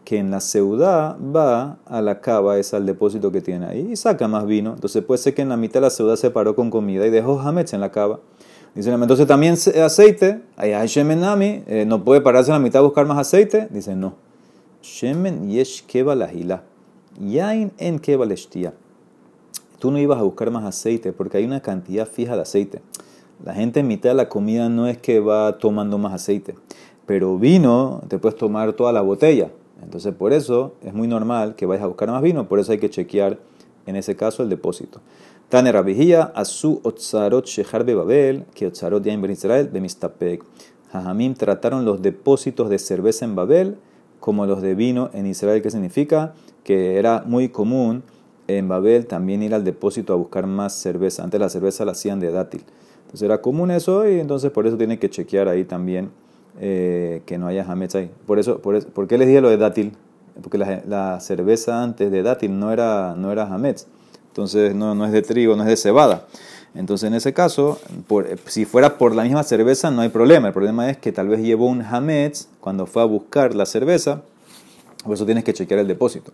que 0.03 0.18
en 0.18 0.31
la 0.31 0.39
ciudad 0.41 1.18
va 1.19 1.80
a 1.85 2.01
la 2.01 2.19
cava, 2.21 2.57
es 2.57 2.74
al 2.74 2.85
depósito 2.85 3.31
que 3.31 3.41
tiene 3.41 3.65
ahí, 3.65 3.89
y 3.91 3.95
saca 3.95 4.27
más 4.27 4.45
vino. 4.45 4.74
Entonces 4.74 5.03
puede 5.03 5.18
ser 5.18 5.33
que 5.33 5.41
en 5.41 5.50
la 5.50 5.57
mitad 5.57 5.75
de 5.75 5.81
la 5.81 5.89
ciudad 5.89 6.15
se 6.15 6.30
paró 6.30 6.56
con 6.56 6.69
comida 6.69 7.07
y 7.07 7.09
dejó 7.09 7.39
hametz 7.39 7.74
en 7.74 7.81
la 7.81 7.91
cava. 7.91 8.19
Dice, 8.75 8.91
entonces 8.91 9.27
también 9.27 9.53
aceite, 9.53 10.41
hay 10.57 10.87
shemenami, 10.87 11.63
eh, 11.67 11.85
no 11.85 12.03
puede 12.03 12.21
pararse 12.21 12.49
en 12.49 12.53
la 12.53 12.59
mitad 12.59 12.81
a 12.81 12.85
buscar 12.85 13.05
más 13.05 13.19
aceite. 13.19 13.67
Dice, 13.69 13.95
no. 13.95 14.15
Shemen 14.81 15.49
yesh 15.49 15.83
kebalahila. 15.85 16.63
Yain 17.19 17.71
en 17.77 17.99
kebaleshtia. 17.99 18.73
Tú 19.77 19.91
no 19.91 19.99
ibas 19.99 20.17
a 20.17 20.23
buscar 20.23 20.49
más 20.49 20.63
aceite 20.63 21.11
porque 21.13 21.37
hay 21.37 21.45
una 21.45 21.61
cantidad 21.61 22.07
fija 22.07 22.35
de 22.35 22.41
aceite. 22.41 22.81
La 23.43 23.53
gente 23.53 23.81
en 23.81 23.87
mitad 23.87 24.09
de 24.09 24.15
la 24.15 24.29
comida 24.29 24.69
no 24.69 24.87
es 24.87 24.97
que 24.97 25.19
va 25.19 25.57
tomando 25.57 25.97
más 25.97 26.13
aceite, 26.13 26.55
pero 27.05 27.37
vino 27.37 28.01
te 28.07 28.17
puedes 28.17 28.37
tomar 28.37 28.73
toda 28.73 28.93
la 28.93 29.01
botella. 29.01 29.51
Entonces 29.83 30.15
por 30.15 30.31
eso 30.31 30.75
es 30.81 30.93
muy 30.93 31.07
normal 31.07 31.55
que 31.55 31.65
vayas 31.65 31.83
a 31.83 31.87
buscar 31.87 32.09
más 32.09 32.21
vino, 32.21 32.47
por 32.47 32.59
eso 32.59 32.71
hay 32.71 32.77
que 32.77 32.89
chequear 32.89 33.37
en 33.85 33.97
ese 33.97 34.15
caso 34.15 34.43
el 34.43 34.49
depósito. 34.49 35.01
Tane 35.53 35.71
Rabijía, 35.71 36.31
Asu 36.33 36.81
Otzarot 36.81 37.45
Shehar 37.45 37.85
Babel, 37.85 38.45
que 38.56 38.66
Otzarot 38.66 39.04
ya 39.04 39.13
en 39.13 39.23
Israel, 39.30 39.71
de 39.71 39.81
Mistapek. 39.81 40.44
Jajamim 40.92 41.35
trataron 41.35 41.85
los 41.85 42.01
depósitos 42.01 42.71
de 42.71 42.80
cerveza 42.80 43.23
en 43.23 43.35
Babel 43.35 43.78
como 44.19 44.47
los 44.47 44.63
de 44.63 44.73
vino 44.73 45.11
en 45.13 45.28
Israel, 45.28 45.61
que 45.61 45.69
significa 45.69 46.33
que 46.63 46.97
era 46.97 47.21
muy 47.28 47.49
común 47.49 48.01
en 48.47 48.68
Babel 48.68 49.06
también 49.06 49.44
ir 49.44 49.54
al 49.54 49.63
depósito 49.63 50.13
a 50.13 50.16
buscar 50.16 50.47
más 50.47 50.73
cerveza. 50.73 51.23
Antes 51.23 51.39
la 51.39 51.49
cerveza 51.49 51.85
la 51.85 51.92
hacían 51.92 52.19
de 52.19 52.31
dátil. 52.31 52.63
Entonces 53.01 53.21
era 53.21 53.39
común 53.39 53.69
eso 53.69 54.09
y 54.09 54.19
entonces 54.19 54.49
por 54.49 54.66
eso 54.66 54.75
tiene 54.75 54.97
que 54.97 55.11
chequear 55.11 55.47
ahí 55.49 55.66
también 55.66 56.09
eh, 56.59 57.21
que 57.28 57.37
no 57.37 57.45
haya 57.45 57.63
hametz 57.63 57.94
ahí. 57.94 58.09
Por 58.25 58.39
eso, 58.39 58.57
por, 58.57 58.75
eso, 58.75 58.87
¿por 58.87 59.07
qué 59.07 59.19
les 59.19 59.28
dije 59.28 59.39
lo 59.39 59.49
de 59.49 59.57
dátil? 59.57 59.92
Porque 60.42 60.57
la, 60.57 61.19
cerveza 61.19 61.83
antes 61.83 62.11
de 62.11 62.23
dátil 62.23 62.57
no 62.57 62.71
era, 62.71 63.13
no 63.16 63.31
era. 63.31 63.47
Entonces 64.33 64.73
no, 64.73 64.95
no 64.95 65.06
es 65.06 65.11
de 65.11 65.21
trigo, 65.21 65.56
no 65.56 65.61
es 65.61 65.69
de 65.69 65.78
cebada. 65.78 66.25
Entonces 66.73 67.07
en 67.07 67.13
ese 67.13 67.33
caso, 67.33 67.80
si 68.47 68.66
fuera 68.66 68.97
por 68.97 69.13
la 69.13 69.21
misma 69.21 69.44
cerveza 69.44 69.92
no 69.92 70.02
hay 70.02 70.09
problema. 70.09 70.47
El 70.47 70.54
problema 70.56 70.90
es 70.90 70.97
que 70.97 71.11
tal 71.11 71.28
vez 71.28 71.40
llevó 71.42 71.68
un 71.68 71.83
hametz 71.83 72.47
cuando 72.59 72.87
fue 72.87 73.04
a 73.04 73.06
buscar 73.06 73.54
la 73.54 73.68
cerveza. 73.68 74.23
Por 75.04 75.13
eso 75.13 75.23
tienes 75.25 75.44
que 75.44 75.54
chequear 75.54 75.81
el 75.81 75.87
depósito. 75.87 76.31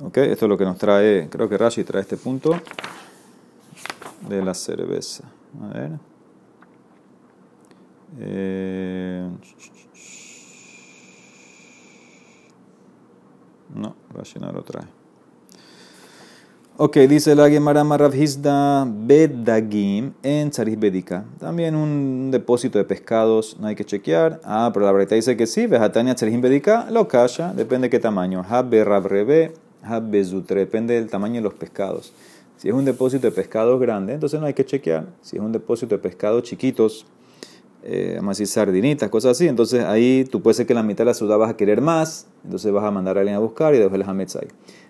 Okay, 0.00 0.28
esto 0.28 0.46
es 0.46 0.48
lo 0.48 0.58
que 0.58 0.64
nos 0.64 0.76
trae, 0.76 1.28
creo 1.30 1.48
que 1.48 1.56
Rashi 1.56 1.84
trae 1.84 2.02
este 2.02 2.16
punto 2.16 2.60
de 4.28 4.44
la 4.44 4.52
cerveza. 4.54 5.22
A 5.62 5.78
ver. 5.78 5.90
Eh, 8.18 9.28
no, 13.72 13.94
Rashi 14.12 14.40
no 14.40 14.50
lo 14.50 14.64
trae. 14.64 15.03
Ok, 16.76 16.96
dice 16.96 17.36
la 17.36 17.48
Gemara 17.48 17.84
Marravhizda 17.84 18.84
Bedagim 18.84 20.12
en 20.24 20.50
Tzarih 20.50 20.74
Bedika. 20.74 21.24
También 21.38 21.76
un 21.76 22.32
depósito 22.32 22.78
de 22.78 22.84
pescados, 22.84 23.56
no 23.60 23.68
hay 23.68 23.76
que 23.76 23.84
chequear. 23.84 24.40
Ah, 24.42 24.72
pero 24.74 24.84
la 24.84 24.90
verdad 24.90 25.14
dice 25.14 25.36
que 25.36 25.46
sí, 25.46 25.68
Vejatania 25.68 26.16
Tzarih 26.16 26.36
Bedika, 26.40 26.90
lo 26.90 27.06
calla, 27.06 27.52
depende 27.52 27.86
de 27.86 27.90
qué 27.90 28.00
tamaño. 28.00 28.44
Habbe 28.48 28.82
Rabrebe, 28.82 29.54
Habbe 29.84 30.24
Zutre, 30.24 30.62
depende 30.62 30.94
del 30.94 31.08
tamaño 31.08 31.36
de 31.36 31.42
los 31.42 31.54
pescados. 31.54 32.12
Si 32.56 32.66
es 32.66 32.74
un 32.74 32.84
depósito 32.84 33.28
de 33.28 33.30
pescados 33.30 33.78
grande, 33.78 34.14
entonces 34.14 34.40
no 34.40 34.46
hay 34.46 34.54
que 34.54 34.64
chequear. 34.64 35.06
Si 35.22 35.36
es 35.36 35.42
un 35.44 35.52
depósito 35.52 35.94
de 35.94 36.02
pescados 36.02 36.42
chiquitos, 36.42 37.06
eh, 37.84 38.18
decir 38.20 38.48
sardinitas, 38.48 39.08
cosas 39.10 39.30
así, 39.32 39.46
entonces 39.46 39.84
ahí 39.84 40.24
tú 40.28 40.42
puedes 40.42 40.56
ser 40.56 40.66
que 40.66 40.74
la 40.74 40.82
mitad 40.82 41.04
de 41.04 41.10
la 41.10 41.14
ciudad 41.14 41.38
vas 41.38 41.50
a 41.50 41.56
querer 41.56 41.80
más, 41.80 42.26
entonces 42.44 42.72
vas 42.72 42.84
a 42.84 42.90
mandar 42.90 43.16
a 43.16 43.20
alguien 43.20 43.36
a 43.36 43.40
buscar 43.40 43.74
y 43.74 43.78
dejar 43.78 43.94
el 43.94 44.02
hametz 44.02 44.36
ahí. 44.36 44.48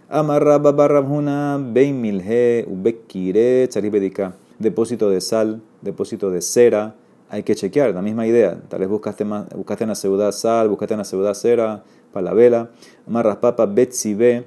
Amarra 0.08 0.58
barrabhuna 0.58 1.58
bein 1.58 2.00
milhe 2.00 2.66
ubekire 2.68 3.66
tzarih 3.68 3.90
bedika. 3.90 4.34
depósito 4.58 5.11
de 5.11 5.20
sal, 5.20 5.61
depósito 5.82 6.30
de 6.30 6.42
cera, 6.42 6.94
hay 7.30 7.42
que 7.42 7.54
chequear, 7.54 7.94
la 7.94 8.02
misma 8.02 8.26
idea. 8.26 8.61
Tal 8.68 8.80
vez 8.80 8.88
buscaste, 8.88 9.25
más, 9.25 9.49
buscaste 9.54 9.84
en 9.84 9.88
la 9.88 9.94
ciudad 9.94 10.32
sal, 10.32 10.68
buscaste 10.68 10.94
en 10.94 10.99
la 10.99 11.04
ciudad 11.04 11.34
cera, 11.34 11.82
para 12.12 12.25
la 12.25 12.34
vela. 12.34 12.70
Amarras 13.06 13.38
papa, 13.38 13.66
betzibe, 13.66 14.44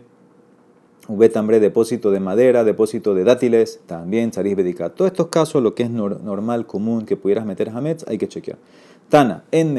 ubetambre, 1.08 1.60
depósito 1.60 2.12
de 2.12 2.20
madera, 2.20 2.64
depósito 2.64 3.14
de 3.14 3.24
dátiles, 3.24 3.80
también 3.86 4.32
bedica. 4.36 4.90
Todos 4.90 5.12
estos 5.12 5.28
casos, 5.28 5.62
lo 5.62 5.76
que 5.76 5.84
es 5.84 5.90
normal, 5.90 6.66
común, 6.66 7.06
que 7.06 7.18
pudieras 7.18 7.46
meter 7.46 7.70
hametz, 7.70 8.06
hay 8.08 8.18
que 8.18 8.28
chequear. 8.28 8.58
Tana, 9.10 9.46
en. 9.52 9.74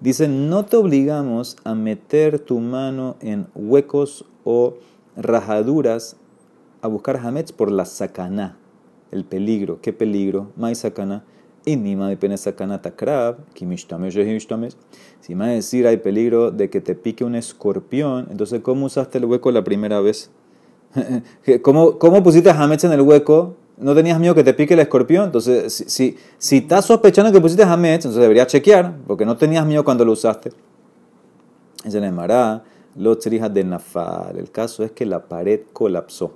Dice, 0.00 0.28
no 0.28 0.64
te 0.64 0.76
obligamos 0.76 1.56
a 1.64 1.74
meter 1.74 2.38
tu 2.38 2.60
mano 2.60 3.16
en 3.20 3.46
huecos 3.54 4.24
o 4.44 4.74
rajaduras 5.14 6.16
a 6.80 6.88
buscar 6.88 7.18
hametz 7.18 7.52
por 7.52 7.70
la 7.70 7.84
sakana, 7.84 8.56
el 9.10 9.24
peligro. 9.24 9.80
¿Qué 9.82 9.92
peligro? 9.92 10.50
Mai 10.56 10.74
sakana. 10.74 11.24
Inima 11.66 12.08
de 12.08 12.16
pene 12.16 12.38
sakana 12.38 12.80
takrab, 12.80 13.36
Si 15.20 15.34
me 15.34 15.44
a 15.44 15.48
decir 15.48 15.86
hay 15.86 15.98
peligro 15.98 16.50
de 16.50 16.70
que 16.70 16.80
te 16.80 16.94
pique 16.94 17.22
un 17.22 17.34
escorpión, 17.34 18.28
entonces 18.30 18.62
¿cómo 18.62 18.86
usaste 18.86 19.18
el 19.18 19.26
hueco 19.26 19.52
la 19.52 19.62
primera 19.62 20.00
vez? 20.00 20.30
¿Cómo, 21.62 21.98
cómo 21.98 22.22
pusiste 22.22 22.50
hametz 22.50 22.84
en 22.84 22.92
el 22.92 23.02
hueco? 23.02 23.56
¿No 23.82 23.94
tenías 23.94 24.18
miedo 24.18 24.34
que 24.34 24.44
te 24.44 24.54
pique 24.54 24.74
el 24.74 24.80
escorpión? 24.80 25.24
Entonces, 25.24 25.84
si, 25.88 26.16
si, 26.38 26.58
estás 26.58 26.86
sospechando 26.86 27.32
que 27.32 27.40
pusiste 27.40 27.64
hametz, 27.64 28.04
entonces 28.04 28.20
deberías 28.20 28.46
chequear, 28.46 28.94
porque 29.06 29.26
no 29.26 29.36
tenías 29.36 29.66
miedo 29.66 29.84
cuando 29.84 30.04
lo 30.04 30.12
usaste. 30.12 30.52
Es 31.84 31.94
el 31.94 32.04
Emara, 32.04 32.62
lo 32.96 33.16
de 33.16 33.64
nafal. 33.64 34.38
El 34.38 34.50
caso 34.50 34.84
es 34.84 34.92
que 34.92 35.04
la 35.04 35.24
pared 35.24 35.62
colapsó. 35.72 36.32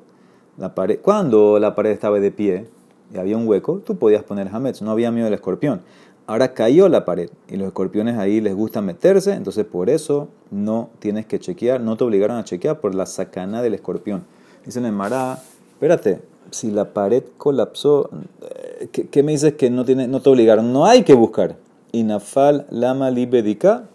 La 0.59 0.75
pared, 0.75 0.99
cuando 1.00 1.59
la 1.59 1.75
pared 1.75 1.91
estaba 1.91 2.19
de 2.19 2.31
pie 2.31 2.67
y 3.15 3.19
había 3.19 3.37
un 3.37 3.47
hueco, 3.47 3.79
tú 3.79 3.97
podías 3.97 4.25
poner 4.25 4.49
hametz, 4.49 4.83
no 4.83 4.91
había 4.91 5.11
miedo 5.11 5.26
del 5.26 5.35
escorpión. 5.35 5.83
Ahora 6.26 6.55
cayó 6.55 6.88
la 6.88 7.05
pared 7.05 7.31
y 7.49 7.57
los 7.57 7.69
escorpiones 7.69 8.19
ahí 8.19 8.41
les 8.41 8.55
gusta 8.55 8.81
meterse, 8.81 9.35
entonces 9.35 9.65
por 9.65 9.88
eso 9.88 10.29
no 10.50 10.91
tienes 10.99 11.26
que 11.26 11.38
chequear, 11.38 11.81
no 11.81 11.97
te 11.97 12.03
obligaron 12.03 12.38
a 12.38 12.45
chequear 12.45 12.81
por 12.81 12.97
la 12.97 13.07
sacana 13.07 13.62
del 13.62 13.75
escorpión. 13.75 14.25
Dice 14.65 14.81
el 14.81 14.87
espérate, 14.87 16.23
si 16.50 16.71
la 16.71 16.93
pared 16.93 17.25
colapsó, 17.37 18.11
eh, 18.43 18.88
¿qué, 19.11 19.23
me 19.23 19.33
dices 19.33 19.55
que 19.55 19.71
no, 19.71 19.85
tiene, 19.85 20.09
no 20.09 20.21
te 20.21 20.31
obligaron? 20.31 20.73
No 20.73 20.87
hay 20.87 21.03
que 21.03 21.15
buscar. 21.15 21.57
Inafal 21.93 22.67
lama 22.71 23.11
libedika, 23.11 23.88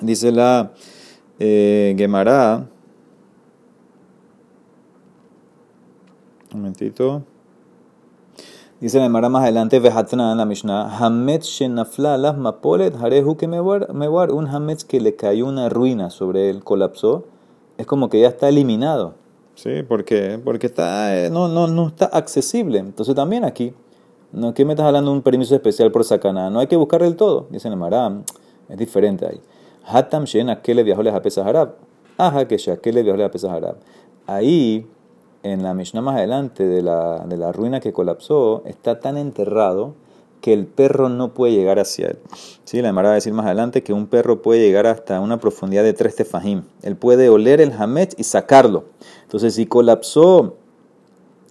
dice 0.00 0.32
la 0.32 0.72
eh, 1.38 1.94
Gemara, 1.96 2.66
Un 6.52 6.62
momentito. 6.62 7.22
Dice 8.80 8.98
la 8.98 9.04
Gemara 9.04 9.28
más 9.28 9.44
adelante, 9.44 9.78
Vejatna 9.78 10.32
en 10.32 10.38
la 10.38 10.46
Mishnah, 10.46 10.98
Hametz 10.98 11.46
shenafla 11.46 12.18
las 12.18 12.36
mapolet, 12.36 12.96
harehu 12.96 13.36
que 13.36 13.46
mewar, 13.46 14.32
un 14.32 14.48
Hametz 14.48 14.84
que 14.84 15.00
le 15.00 15.14
cayó 15.14 15.46
una 15.46 15.68
ruina 15.68 16.10
sobre 16.10 16.50
él, 16.50 16.64
colapsó, 16.64 17.26
es 17.78 17.86
como 17.86 18.08
que 18.08 18.20
ya 18.20 18.28
está 18.28 18.48
eliminado. 18.48 19.14
¿Sí? 19.62 19.82
¿Por 19.82 20.06
qué? 20.06 20.40
Porque 20.42 20.68
está, 20.68 21.14
eh, 21.14 21.28
no, 21.28 21.46
no, 21.46 21.66
no 21.66 21.88
está 21.88 22.06
accesible. 22.06 22.78
Entonces 22.78 23.14
también 23.14 23.44
aquí, 23.44 23.74
¿no? 24.32 24.54
¿qué 24.54 24.64
me 24.64 24.72
estás 24.72 24.86
hablando 24.86 25.10
de 25.10 25.18
un 25.18 25.22
permiso 25.22 25.54
especial 25.54 25.92
por 25.92 26.02
sacana? 26.02 26.48
No 26.48 26.60
hay 26.60 26.66
que 26.66 26.76
buscar 26.76 27.02
el 27.02 27.14
todo, 27.14 27.46
dice 27.50 27.68
la 27.68 27.74
Gemara, 27.74 28.22
es 28.70 28.78
diferente 28.78 29.26
ahí. 29.26 29.38
Hatam 29.84 30.24
shen 30.24 30.46
le 30.46 30.82
viajó 30.82 31.02
a 31.02 31.20
pesas 31.20 31.46
harab. 31.46 31.74
Ajá, 32.16 32.48
que 32.48 32.90
le 32.90 33.02
viajó 33.02 33.22
a 33.22 33.30
pesas 33.30 33.50
harab. 33.50 33.76
Ahí 34.26 34.86
en 35.42 35.62
la 35.62 35.74
Mishnah 35.74 36.00
más 36.00 36.16
adelante 36.16 36.66
de 36.66 36.80
la, 36.80 37.26
de 37.26 37.36
la 37.36 37.52
ruina 37.52 37.80
que 37.80 37.92
colapsó, 37.92 38.62
está 38.64 38.98
tan 38.98 39.18
enterrado 39.18 39.92
que 40.40 40.52
el 40.52 40.66
perro 40.66 41.08
no 41.08 41.34
puede 41.34 41.52
llegar 41.54 41.78
hacia 41.78 42.08
él. 42.08 42.18
¿Sí? 42.64 42.80
La 42.82 42.88
Emara 42.90 43.08
va 43.08 43.12
a 43.12 43.14
decir 43.16 43.32
más 43.32 43.46
adelante 43.46 43.82
que 43.82 43.92
un 43.92 44.06
perro 44.06 44.42
puede 44.42 44.60
llegar 44.60 44.86
hasta 44.86 45.20
una 45.20 45.38
profundidad 45.38 45.82
de 45.82 45.92
tres 45.92 46.16
tefajim. 46.16 46.62
Él 46.82 46.96
puede 46.96 47.28
oler 47.28 47.60
el 47.60 47.72
hamet 47.72 48.14
y 48.18 48.24
sacarlo. 48.24 48.84
Entonces, 49.22 49.54
si 49.54 49.66
colapsó 49.66 50.56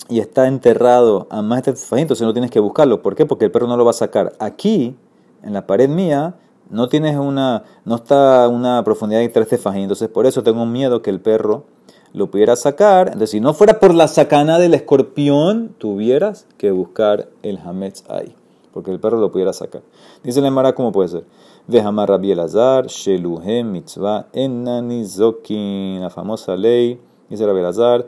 y 0.08 0.20
está 0.20 0.48
enterrado 0.48 1.28
a 1.30 1.42
más 1.42 1.60
de 1.60 1.64
tres 1.64 1.82
tefajim, 1.82 2.04
entonces 2.04 2.26
no 2.26 2.34
tienes 2.34 2.52
que 2.52 2.60
buscarlo. 2.60 3.02
¿Por 3.02 3.16
qué? 3.16 3.26
Porque 3.26 3.46
el 3.46 3.52
perro 3.52 3.68
no 3.68 3.78
lo 3.78 3.86
va 3.86 3.92
a 3.92 3.94
sacar. 3.94 4.34
Aquí, 4.40 4.96
en 5.44 5.54
la 5.54 5.68
pared 5.68 5.90
mía, 5.90 6.36
no 6.70 6.88
tienes 6.88 7.18
una, 7.18 7.64
no 7.86 7.96
está 7.96 8.48
una 8.48 8.84
profundidad 8.84 9.20
de 9.20 9.30
tres 9.30 9.50
tefajim. 9.50 9.84
Entonces, 9.84 10.10
por 10.10 10.26
eso 10.26 10.44
tengo 10.44 10.66
miedo 10.66 11.02
que 11.02 11.10
el 11.10 11.20
perro 11.20 11.66
lo 12.14 12.32
pudiera 12.32 12.56
sacar. 12.56 13.08
Entonces, 13.08 13.32
si 13.32 13.40
no 13.40 13.54
fuera 13.54 13.80
por 13.80 13.94
la 13.94 14.08
sacana 14.08 14.60
del 14.60 14.74
escorpión, 14.74 15.76
tuvieras 15.78 16.48
que 16.58 16.72
buscar 16.72 17.30
el 17.44 17.58
hametz 17.60 18.04
ahí, 18.10 18.36
porque 18.80 18.92
el 18.92 19.02
perro 19.02 19.20
lo 19.20 19.30
pudiera 19.30 19.52
sacar. 19.52 19.82
Dice 20.24 20.40
la 20.40 20.50
Mara, 20.52 20.74
¿cómo 20.74 20.94
puede 20.94 21.10
ser? 21.10 21.26
Vejamar 21.68 22.08
Rabbi 22.08 22.32
Elazar, 22.32 22.88
Sheluhem 22.88 23.70
Mitzvah, 23.70 24.28
Enanizokin, 24.32 26.00
la 26.00 26.10
famosa 26.10 26.56
ley. 26.56 26.98
Dice 27.30 27.46
Rabbi 27.46 27.60
Elazar, 27.60 28.06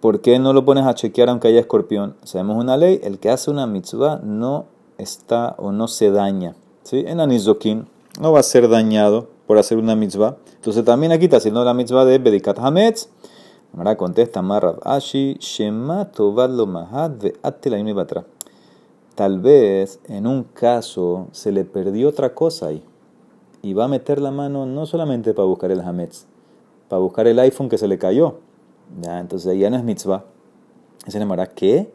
¿por 0.00 0.20
qué 0.20 0.38
no 0.38 0.52
lo 0.52 0.64
pones 0.64 0.86
a 0.86 0.94
chequear 0.94 1.30
aunque 1.30 1.48
haya 1.48 1.58
escorpión? 1.58 2.14
Sabemos 2.22 2.62
una 2.62 2.76
ley, 2.76 3.00
el 3.02 3.18
que 3.18 3.28
hace 3.28 3.50
una 3.50 3.66
mitzvah 3.66 4.20
no 4.22 4.66
está 4.98 5.56
o 5.58 5.72
no 5.72 5.88
se 5.88 6.12
daña. 6.12 6.54
¿sí? 6.84 7.02
Enanizokin 7.04 7.88
no 8.20 8.30
va 8.30 8.38
a 8.38 8.44
ser 8.44 8.68
dañado 8.68 9.26
por 9.48 9.58
hacer 9.58 9.78
una 9.78 9.96
mitzvah. 9.96 10.36
Entonces 10.54 10.84
también 10.84 11.10
aquí 11.10 11.24
está 11.24 11.38
haciendo 11.38 11.64
la 11.64 11.74
mitzvah 11.74 12.04
de 12.04 12.18
Bedikat 12.18 12.60
Hametz 12.60 13.08
Ahora 13.76 13.96
contesta 13.96 14.42
Marrav 14.42 14.78
Ashi, 14.82 15.36
Shema 15.40 16.08
lo 16.16 16.66
Mahad 16.66 17.10
de 17.10 17.34
Batra. 17.92 18.24
Tal 19.18 19.40
vez 19.40 19.98
en 20.06 20.28
un 20.28 20.44
caso 20.44 21.26
se 21.32 21.50
le 21.50 21.64
perdió 21.64 22.08
otra 22.08 22.36
cosa 22.36 22.68
ahí 22.68 22.84
y 23.62 23.72
va 23.72 23.86
a 23.86 23.88
meter 23.88 24.20
la 24.20 24.30
mano 24.30 24.64
no 24.64 24.86
solamente 24.86 25.34
para 25.34 25.44
buscar 25.44 25.72
el 25.72 25.80
Hametz, 25.80 26.26
para 26.88 27.02
buscar 27.02 27.26
el 27.26 27.40
iPhone 27.40 27.68
que 27.68 27.78
se 27.78 27.88
le 27.88 27.98
cayó. 27.98 28.36
Ya, 29.02 29.18
entonces 29.18 29.58
ya 29.58 29.70
no 29.70 29.76
es 29.76 29.82
mitzvah. 29.82 30.22
Dice 31.04 31.18
Nemara, 31.18 31.48
¿qué? 31.48 31.90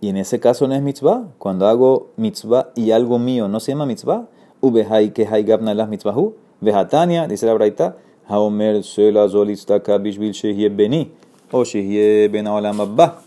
Y 0.00 0.08
en 0.08 0.16
ese 0.16 0.40
caso 0.40 0.66
no 0.66 0.74
es 0.74 0.82
mitzvah. 0.82 1.28
Cuando 1.38 1.68
hago 1.68 2.08
mitzvah 2.16 2.72
y 2.74 2.90
algo 2.90 3.20
mío 3.20 3.46
no 3.46 3.60
se 3.60 3.70
llama 3.70 3.86
mitzvah. 3.86 4.26
Ubehai 4.60 5.12
que 5.12 5.24
hay 5.24 5.44
gabna 5.44 5.72
las 5.72 5.88
mitzvahu. 5.88 6.34
Vehatania, 6.60 7.28
dice 7.28 7.46
la 7.46 7.54
braita. 7.54 7.96
Haomer 8.26 8.82
sela 8.82 9.28
zolistaka 9.28 9.98
bishvil 9.98 10.32
shehye 10.32 10.68
beni. 10.68 11.12
O 11.52 11.62
shehye 11.62 12.28
ben 12.28 12.48
abba. 12.48 13.22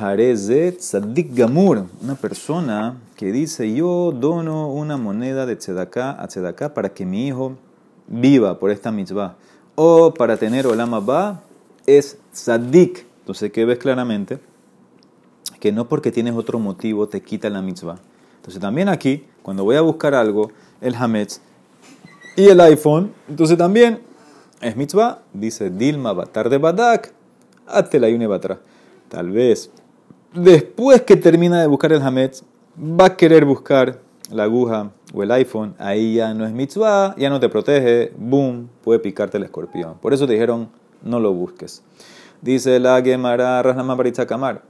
Harezet 0.00 0.78
Sadik 0.78 1.34
Gamur, 1.34 1.86
una 2.00 2.14
persona 2.14 2.96
que 3.16 3.32
dice, 3.32 3.74
yo 3.74 4.12
dono 4.12 4.72
una 4.72 4.96
moneda 4.96 5.44
de 5.44 5.56
Tzedaká 5.56 6.22
a 6.22 6.28
Tzedaká 6.28 6.72
para 6.72 6.90
que 6.90 7.04
mi 7.04 7.26
hijo 7.26 7.56
viva 8.06 8.60
por 8.60 8.70
esta 8.70 8.92
mitzvah, 8.92 9.34
o 9.74 10.14
para 10.14 10.36
tener 10.36 10.68
Olama 10.68 11.00
Ba, 11.00 11.42
es 11.84 12.16
Sadik. 12.30 13.06
Entonces, 13.22 13.50
que 13.50 13.64
ves 13.64 13.78
claramente? 13.78 14.38
Que 15.58 15.72
no 15.72 15.88
porque 15.88 16.12
tienes 16.12 16.36
otro 16.36 16.60
motivo 16.60 17.08
te 17.08 17.20
quita 17.20 17.50
la 17.50 17.60
mitzvah. 17.60 17.98
Entonces, 18.36 18.60
también 18.60 18.88
aquí, 18.88 19.26
cuando 19.42 19.64
voy 19.64 19.74
a 19.74 19.80
buscar 19.80 20.14
algo, 20.14 20.52
el 20.80 20.94
Hametz 20.94 21.40
y 22.36 22.46
el 22.46 22.60
iPhone, 22.60 23.12
entonces 23.28 23.58
también 23.58 23.98
es 24.60 24.76
mitzvah, 24.76 25.22
dice 25.32 25.70
Dilma 25.70 26.12
Batar 26.12 26.50
de 26.50 26.58
Badak, 26.58 27.12
Atelayune 27.66 28.28
Batra. 28.28 28.60
Tal 29.08 29.30
vez 29.30 29.72
después 30.32 31.02
que 31.02 31.16
termina 31.16 31.60
de 31.60 31.66
buscar 31.66 31.92
el 31.92 32.02
Hametz, 32.02 32.42
va 32.78 33.06
a 33.06 33.16
querer 33.16 33.44
buscar 33.44 34.00
la 34.30 34.44
aguja 34.44 34.90
o 35.12 35.22
el 35.22 35.30
iPhone, 35.32 35.74
ahí 35.78 36.16
ya 36.16 36.34
no 36.34 36.44
es 36.44 36.52
mitzvah, 36.52 37.14
ya 37.16 37.30
no 37.30 37.40
te 37.40 37.48
protege, 37.48 38.12
boom, 38.16 38.68
puede 38.82 39.00
picarte 39.00 39.38
el 39.38 39.44
escorpión. 39.44 39.94
Por 40.00 40.12
eso 40.12 40.26
te 40.26 40.34
dijeron, 40.34 40.68
no 41.02 41.20
lo 41.20 41.32
busques. 41.32 41.82
Dice 42.40 42.78
la 42.78 43.02
Gemara 43.02 43.62
Rahnama 43.62 43.96
Kamar. 44.26 44.62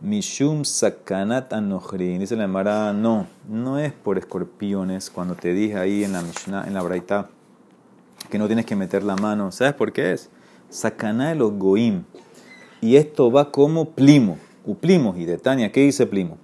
Mishum 0.00 0.64
sakanat 0.64 1.52
anohrin. 1.52 2.18
Dice 2.18 2.36
la 2.36 2.42
Gemara, 2.42 2.92
no, 2.92 3.26
no 3.48 3.78
es 3.78 3.92
por 3.92 4.18
escorpiones. 4.18 5.08
Cuando 5.08 5.34
te 5.34 5.54
dije 5.54 5.78
ahí 5.78 6.04
en 6.04 6.12
la 6.12 6.20
Mishnah, 6.20 6.66
en 6.66 6.74
la 6.74 6.82
Braita, 6.82 7.30
que 8.28 8.38
no 8.38 8.46
tienes 8.46 8.66
que 8.66 8.76
meter 8.76 9.02
la 9.02 9.16
mano. 9.16 9.52
¿Sabes 9.52 9.72
por 9.74 9.92
qué 9.92 10.12
es? 10.12 10.28
Sakana 10.68 11.30
de 11.30 11.36
los 11.36 11.52
goim. 11.52 12.04
Y 12.82 12.96
esto 12.96 13.30
va 13.30 13.50
como 13.50 13.90
plimo. 13.90 14.36
Uplimo 14.66 15.14
y 15.16 15.24
de 15.24 15.38
Tania, 15.38 15.70
¿qué 15.70 15.80
dice 15.82 16.06
plimo? 16.06 16.38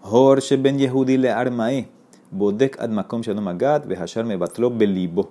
Jorge 0.00 0.56
ben 0.56 0.78
Yehudi 0.78 1.16
le 1.16 1.30
armae. 1.30 1.88
Bodek 2.30 2.80
admakom 2.80 3.22
shanomagat 3.22 3.86
vehashar 3.86 4.24
me 4.24 4.36
batlo 4.36 4.70
belibo. 4.70 5.30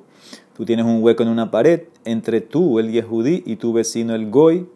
Tú 0.56 0.66
tienes 0.66 0.86
un 0.86 1.04
hueco 1.04 1.24
en 1.24 1.30
una 1.30 1.52
pared 1.52 1.84
entre 2.06 2.42
tú, 2.42 2.80
el 2.80 2.92
Yehudi, 2.92 3.44
y 3.46 3.56
tu 3.58 3.74
vecino, 3.74 4.16
el 4.16 4.30
Goy 4.30 4.68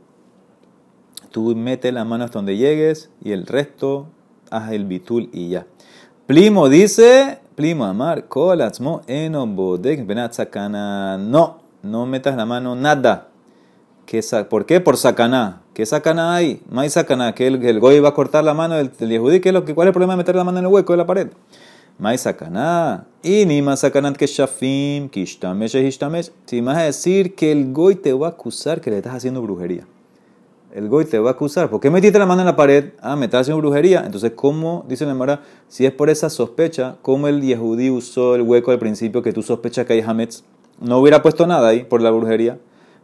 Tú 1.31 1.55
metes 1.55 1.93
la 1.93 2.05
mano 2.05 2.24
hasta 2.24 2.39
donde 2.39 2.57
llegues 2.57 3.12
y 3.24 3.31
el 3.31 3.45
resto 3.45 4.07
haz 4.50 4.71
el 4.71 4.86
bitul 4.86 5.29
y 5.33 5.50
ya. 5.50 5.67
Plimo 6.25 6.69
dice, 6.69 7.39
Plimo 7.55 7.86
amar, 7.86 8.27
kolatzmo 8.27 9.01
eno 9.07 9.45
bodek 9.47 10.05
No, 10.05 11.59
no 11.83 12.05
metas 12.05 12.36
la 12.36 12.45
mano 12.45 12.75
nada. 12.75 13.29
¿Qué 14.07 14.21
sa- 14.21 14.47
¿Por 14.47 14.65
qué? 14.65 14.79
Por 14.79 14.95
sacaná. 14.95 15.63
¿Qué 15.73 15.85
sacaná 15.85 16.33
hay? 16.33 16.61
No 16.71 16.79
hay 16.79 16.89
sacaná. 16.89 17.35
Que 17.35 17.45
el, 17.47 17.59
que 17.59 17.69
el 17.69 17.81
goy 17.81 17.99
va 17.99 18.09
a 18.09 18.13
cortar 18.13 18.41
la 18.45 18.53
mano 18.53 18.75
del, 18.75 18.89
del 18.97 19.09
yehudí. 19.09 19.41
¿Qué 19.41 19.49
es 19.49 19.53
lo 19.53 19.65
que, 19.65 19.75
¿Cuál 19.75 19.87
es 19.87 19.89
el 19.89 19.93
problema 19.93 20.13
de 20.13 20.17
meter 20.17 20.33
la 20.33 20.45
mano 20.45 20.59
en 20.59 20.65
el 20.65 20.71
hueco 20.71 20.93
de 20.93 20.97
la 20.97 21.05
pared? 21.05 21.27
Mai 21.99 22.17
sacaná. 22.17 23.05
Y 23.21 23.45
ni 23.45 23.61
más 23.61 23.81
sacanat 23.81 24.15
que 24.15 24.25
shafim, 24.25 25.09
que 25.09 25.19
ishtamesh 25.19 25.75
es 25.75 25.83
ishtamesh. 25.83 26.31
Si 26.45 26.61
vas 26.61 26.77
a 26.77 26.83
decir 26.83 27.35
que 27.35 27.51
el 27.51 27.73
goy 27.73 27.95
te 27.95 28.13
va 28.13 28.27
a 28.27 28.29
acusar 28.29 28.79
que 28.79 28.89
le 28.91 28.97
estás 28.97 29.13
haciendo 29.13 29.41
brujería. 29.41 29.85
El 30.73 30.87
goy 30.87 31.03
te 31.03 31.19
va 31.19 31.31
a 31.31 31.33
acusar. 31.33 31.69
¿Por 31.69 31.81
qué 31.81 31.89
metiste 31.89 32.17
la 32.17 32.25
mano 32.25 32.41
en 32.43 32.45
la 32.47 32.55
pared? 32.55 32.93
Ah, 33.01 33.17
me 33.17 33.25
estás 33.25 33.41
haciendo 33.41 33.59
brujería. 33.59 34.03
Entonces, 34.05 34.31
¿cómo, 34.35 34.85
dice 34.87 35.05
la 35.05 35.15
Mara, 35.15 35.41
si 35.67 35.85
es 35.85 35.91
por 35.91 36.09
esa 36.09 36.29
sospecha, 36.29 36.95
cómo 37.01 37.27
el 37.27 37.41
yehudí 37.41 37.89
usó 37.89 38.35
el 38.35 38.43
hueco 38.43 38.71
al 38.71 38.79
principio 38.79 39.21
que 39.21 39.33
tú 39.33 39.41
sospechas 39.43 39.85
que 39.85 39.93
hay 39.93 40.01
hametz? 40.01 40.43
No 40.79 40.99
hubiera 40.99 41.21
puesto 41.21 41.45
nada 41.45 41.67
ahí 41.69 41.83
por 41.83 42.01
la 42.01 42.11
brujería. 42.11 42.59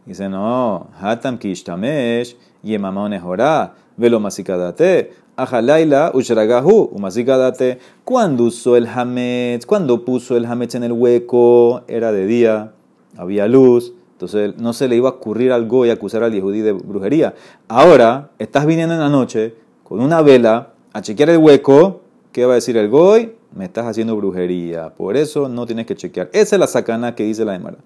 Dice, 0.06 0.28
no, 0.28 0.88
hatam 1.00 1.38
ki 1.38 1.50
ishtamesh, 1.52 2.36
yemamon 2.62 3.14
ejorá, 3.14 3.74
velo 3.96 4.20
masikadate, 4.20 5.12
ajalaila 5.36 6.10
ushragahu, 6.12 6.90
umasikadate. 6.92 7.78
¿Cuándo 8.04 8.44
usó 8.44 8.76
el 8.76 8.86
hametz? 8.86 9.64
¿Cuándo 9.64 10.04
puso 10.04 10.36
el 10.36 10.44
hametz 10.44 10.74
en 10.74 10.84
el 10.84 10.92
hueco? 10.92 11.82
Era 11.88 12.12
de 12.12 12.26
día, 12.26 12.72
había 13.16 13.46
luz. 13.46 13.94
Entonces 14.12 14.56
no 14.58 14.72
se 14.72 14.88
le 14.88 14.96
iba 14.96 15.08
a 15.08 15.12
ocurrir 15.12 15.52
al 15.52 15.66
goy 15.66 15.90
acusar 15.90 16.22
al 16.22 16.32
yehudí 16.32 16.60
de 16.60 16.72
brujería. 16.72 17.34
Ahora, 17.66 18.30
estás 18.38 18.66
viniendo 18.66 18.94
en 18.94 19.00
la 19.00 19.08
noche 19.08 19.54
con 19.82 20.00
una 20.00 20.22
vela 20.22 20.74
a 20.92 21.02
chequear 21.02 21.30
el 21.30 21.38
hueco. 21.38 22.02
¿Qué 22.30 22.46
va 22.46 22.52
a 22.52 22.54
decir 22.56 22.76
el 22.76 22.88
goy? 22.88 23.32
Me 23.54 23.64
estás 23.64 23.86
haciendo 23.86 24.16
brujería. 24.16 24.94
Por 24.94 25.16
eso 25.16 25.48
no 25.48 25.66
tienes 25.66 25.86
que 25.86 25.96
chequear. 25.96 26.30
Esa 26.32 26.56
es 26.56 26.60
la 26.60 26.66
sacana 26.66 27.14
que 27.14 27.24
dice 27.24 27.44
la 27.44 27.54
Emara. 27.54 27.78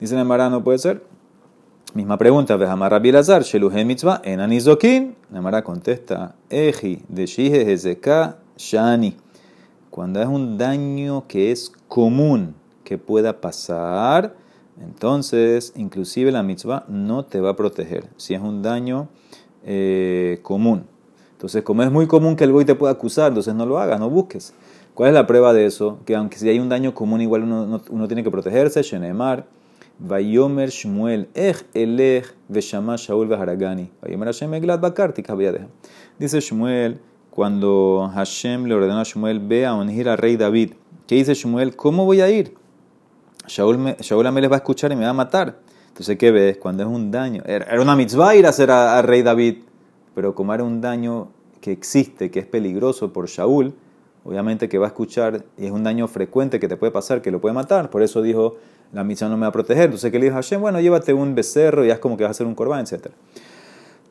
Dice 0.00 0.14
la 0.14 0.22
Emara, 0.22 0.50
no 0.50 0.64
puede 0.64 0.78
ser. 0.78 1.02
Misma 1.92 2.16
pregunta, 2.16 2.56
Vejamar 2.56 2.92
Rabbi 2.92 3.08
Elazar, 3.08 3.42
Sheluhe 3.42 3.84
mitzvah, 3.84 4.22
en 4.22 4.38
anizokin. 4.38 5.16
La 5.32 5.38
Emara 5.38 5.64
contesta, 5.64 6.36
Eji, 6.48 7.02
de 7.08 7.24
Hezeka, 7.24 8.36
Shani. 8.56 9.16
Cuando 9.90 10.22
es 10.22 10.28
un 10.28 10.56
daño 10.56 11.26
que 11.26 11.50
es 11.50 11.72
común 11.88 12.54
que 12.84 12.96
pueda 12.96 13.40
pasar, 13.40 14.36
entonces 14.80 15.72
inclusive 15.74 16.30
la 16.30 16.44
mitzvah 16.44 16.84
no 16.86 17.24
te 17.24 17.40
va 17.40 17.50
a 17.50 17.56
proteger. 17.56 18.08
Si 18.16 18.34
es 18.34 18.40
un 18.40 18.62
daño 18.62 19.08
eh, 19.64 20.38
común. 20.42 20.86
Entonces, 21.32 21.64
como 21.64 21.82
es 21.82 21.90
muy 21.90 22.06
común 22.06 22.36
que 22.36 22.44
el 22.44 22.52
goy 22.52 22.64
te 22.64 22.76
pueda 22.76 22.92
acusar, 22.92 23.28
entonces 23.28 23.54
no 23.56 23.66
lo 23.66 23.80
hagas, 23.80 23.98
no 23.98 24.08
busques. 24.08 24.54
¿Cuál 24.94 25.08
es 25.08 25.14
la 25.14 25.26
prueba 25.26 25.52
de 25.52 25.66
eso? 25.66 25.98
Que 26.06 26.14
aunque 26.14 26.38
si 26.38 26.48
hay 26.48 26.60
un 26.60 26.68
daño 26.68 26.94
común, 26.94 27.20
igual 27.20 27.42
uno, 27.42 27.80
uno 27.90 28.06
tiene 28.06 28.22
que 28.22 28.30
protegerse. 28.30 28.80
Shenemar, 28.82 29.46
Vayomer 30.00 30.70
Shmuel, 30.70 31.28
Ech 31.34 31.64
Elech 31.74 32.32
Veshama 32.50 32.96
Shaul 32.96 33.28
Vaharagani. 33.28 33.90
Vayomer 34.02 34.26
Hashem 34.26 34.50
Eglat 34.54 34.80
Bakarti 34.80 35.22
Kabiadeja. 35.22 35.68
Dice 36.18 36.40
Shmuel, 36.40 36.98
cuando 37.30 38.10
Hashem 38.14 38.64
le 38.64 38.74
ordenó 38.74 38.98
a 38.98 39.04
Shmuel, 39.04 39.40
ve 39.40 39.66
a 39.66 39.74
ungir 39.74 40.08
al 40.08 40.16
rey 40.16 40.36
David. 40.36 40.72
¿Qué 41.06 41.16
dice 41.16 41.34
Shmuel? 41.34 41.76
¿Cómo 41.76 42.06
voy 42.06 42.22
a 42.22 42.30
ir? 42.30 42.54
Shaul, 43.46 43.78
me, 43.78 43.96
Shaul 44.00 44.26
Amelech 44.26 44.50
va 44.50 44.56
a 44.56 44.58
escuchar 44.58 44.90
y 44.92 44.96
me 44.96 45.04
va 45.04 45.10
a 45.10 45.14
matar. 45.14 45.58
Entonces, 45.88 46.16
¿qué 46.16 46.30
ves? 46.30 46.56
Cuando 46.56 46.82
es 46.82 46.88
un 46.88 47.10
daño. 47.10 47.42
Era 47.44 47.80
una 47.80 47.94
mitzvah 47.94 48.34
ir 48.36 48.46
a 48.46 48.50
hacer 48.50 48.70
al 48.70 49.04
rey 49.04 49.22
David, 49.22 49.64
pero 50.14 50.34
como 50.34 50.54
era 50.54 50.64
un 50.64 50.80
daño 50.80 51.28
que 51.60 51.72
existe, 51.72 52.30
que 52.30 52.38
es 52.38 52.46
peligroso 52.46 53.12
por 53.12 53.28
Shaul, 53.28 53.74
obviamente 54.24 54.68
que 54.68 54.78
va 54.78 54.86
a 54.86 54.88
escuchar 54.88 55.44
y 55.58 55.66
es 55.66 55.72
un 55.72 55.84
daño 55.84 56.08
frecuente 56.08 56.58
que 56.58 56.68
te 56.68 56.76
puede 56.76 56.92
pasar, 56.92 57.20
que 57.20 57.30
lo 57.30 57.40
puede 57.40 57.54
matar. 57.54 57.90
Por 57.90 58.02
eso 58.02 58.22
dijo, 58.22 58.56
la 58.92 59.04
mitzvah 59.04 59.28
no 59.28 59.36
me 59.36 59.42
va 59.42 59.48
a 59.48 59.52
proteger. 59.52 59.84
Entonces, 59.84 60.10
¿qué 60.10 60.18
le 60.18 60.26
dijo 60.26 60.36
Hashem? 60.36 60.60
Bueno, 60.60 60.80
llévate 60.80 61.12
un 61.12 61.34
becerro 61.34 61.84
y 61.84 61.90
haz 61.90 61.98
como 61.98 62.16
que 62.16 62.24
vas 62.24 62.30
a 62.30 62.32
hacer 62.32 62.46
un 62.46 62.54
corbán, 62.54 62.84
etc. 62.84 63.08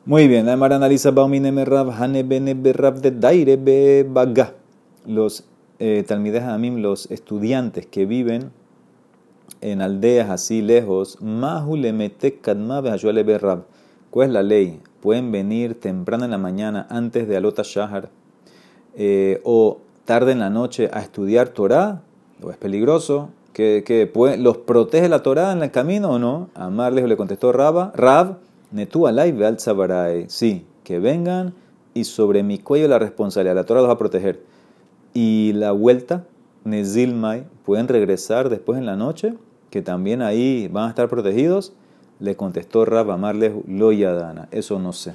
Muy 0.06 0.28
bien, 0.28 0.46
la 0.46 0.54
Emara 0.54 0.76
analiza 0.76 1.10
de 1.10 3.10
Daire. 3.10 4.06
Los 5.06 5.44
eh, 5.78 6.04
Amim, 6.42 6.78
los 6.78 7.10
estudiantes 7.10 7.86
que 7.86 8.06
viven 8.06 8.50
en 9.60 9.82
aldeas 9.82 10.30
así 10.30 10.62
lejos, 10.62 11.18
berrab. 13.22 13.64
¿Cuál 14.10 14.28
es 14.28 14.32
la 14.32 14.42
ley? 14.42 14.80
Pueden 15.00 15.32
venir 15.32 15.78
temprano 15.78 16.24
en 16.24 16.30
la 16.30 16.38
mañana 16.38 16.86
antes 16.90 17.28
de 17.28 17.36
Alota 17.36 17.62
Shahar 17.64 18.10
eh, 18.96 19.40
o 19.44 19.80
tarde 20.04 20.32
en 20.32 20.40
la 20.40 20.50
noche 20.50 20.90
a 20.92 21.00
estudiar 21.00 21.50
Torah, 21.50 22.02
o 22.42 22.50
es 22.50 22.56
peligroso, 22.56 23.30
que, 23.52 23.82
que 23.84 24.10
los 24.38 24.58
protege 24.58 25.08
la 25.08 25.22
Torah 25.22 25.52
en 25.52 25.62
el 25.62 25.70
camino 25.70 26.10
o 26.10 26.18
no. 26.18 26.48
Amarles 26.54 27.06
le 27.06 27.16
contestó 27.16 27.52
Rab, 27.52 27.94
Rab, 27.96 28.38
Netu 28.72 29.06
alay. 29.06 29.34
Sí, 30.28 30.66
que 30.84 30.98
vengan 30.98 31.54
y 31.94 32.04
sobre 32.04 32.42
mi 32.42 32.58
cuello 32.58 32.88
la 32.88 32.98
responsabilidad. 32.98 33.54
La 33.54 33.64
Torah 33.64 33.80
los 33.80 33.88
va 33.88 33.94
a 33.94 33.98
proteger. 33.98 34.42
Y 35.12 35.52
la 35.54 35.72
vuelta, 35.72 36.24
Nezilmai, 36.64 37.44
pueden 37.64 37.88
regresar 37.88 38.48
después 38.48 38.78
en 38.78 38.86
la 38.86 38.96
noche, 38.96 39.34
que 39.70 39.82
también 39.82 40.22
ahí 40.22 40.68
van 40.68 40.86
a 40.86 40.88
estar 40.88 41.08
protegidos. 41.08 41.72
Le 42.20 42.36
contestó 42.36 42.84
Rab, 42.84 43.10
amarles 43.10 43.52
lo 43.66 43.92
yadana. 43.92 44.48
Eso 44.50 44.78
no 44.78 44.92
sé. 44.92 45.14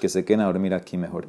Que 0.00 0.08
se 0.08 0.24
queden 0.24 0.40
a 0.40 0.46
dormir 0.46 0.72
aquí 0.72 0.96
mejor. 0.96 1.26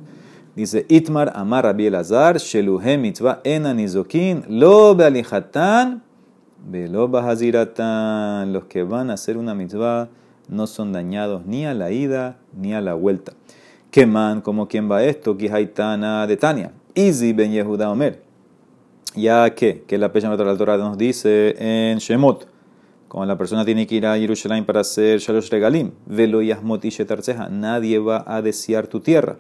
Dice 0.56 0.86
Itmar 0.88 1.34
Amar 1.36 1.66
Rabbi 1.66 1.88
Elazar, 1.88 2.38
Sheluhe 2.38 2.98
mitzvah 2.98 3.42
enanizokin, 3.44 4.46
lo 4.48 4.96
bealijatan, 4.96 6.02
velo 6.66 7.08
bahaziratan. 7.08 8.52
Los 8.54 8.66
que 8.66 8.84
van 8.84 9.10
a 9.10 9.14
hacer 9.14 9.38
una 9.38 9.54
mitzvah 9.54 10.10
no 10.50 10.68
son 10.68 10.92
dañados 10.92 11.46
ni 11.46 11.66
a 11.66 11.74
la 11.74 11.92
ida 11.92 12.38
ni 12.54 12.74
a 12.74 12.82
la 12.82 12.94
vuelta. 12.94 13.34
Keman, 13.92 14.42
como 14.42 14.68
quien 14.68 14.92
va 14.92 15.04
esto, 15.04 15.38
Kihaitana 15.38 16.28
de 16.28 16.38
Tania. 16.38 16.72
Izi 16.94 17.34
ben 17.34 17.52
Yehuda 17.52 17.90
Omer. 17.90 18.22
Ya 19.16 19.50
que, 19.56 19.84
que 19.88 19.98
la 19.98 20.12
Pecha 20.12 20.36
de 20.36 20.44
la 20.44 20.58
Torah 20.58 20.78
nos 20.78 20.98
dice 20.98 21.56
en 21.58 22.00
Shemot, 22.00 22.48
como 23.08 23.26
la 23.26 23.38
persona 23.38 23.64
tiene 23.64 23.88
que 23.88 23.96
ir 23.96 24.06
a 24.06 24.18
Jerusalén 24.18 24.66
para 24.66 24.82
hacer 24.82 25.20
Shalosh 25.20 25.50
Regalim, 25.50 25.92
velo 26.06 26.42
yasmot 26.42 26.84
tarceja, 27.08 27.48
nadie 27.48 27.98
va 28.00 28.26
a 28.28 28.42
desear 28.42 28.88
tu 28.88 29.00
tierra. 29.00 29.38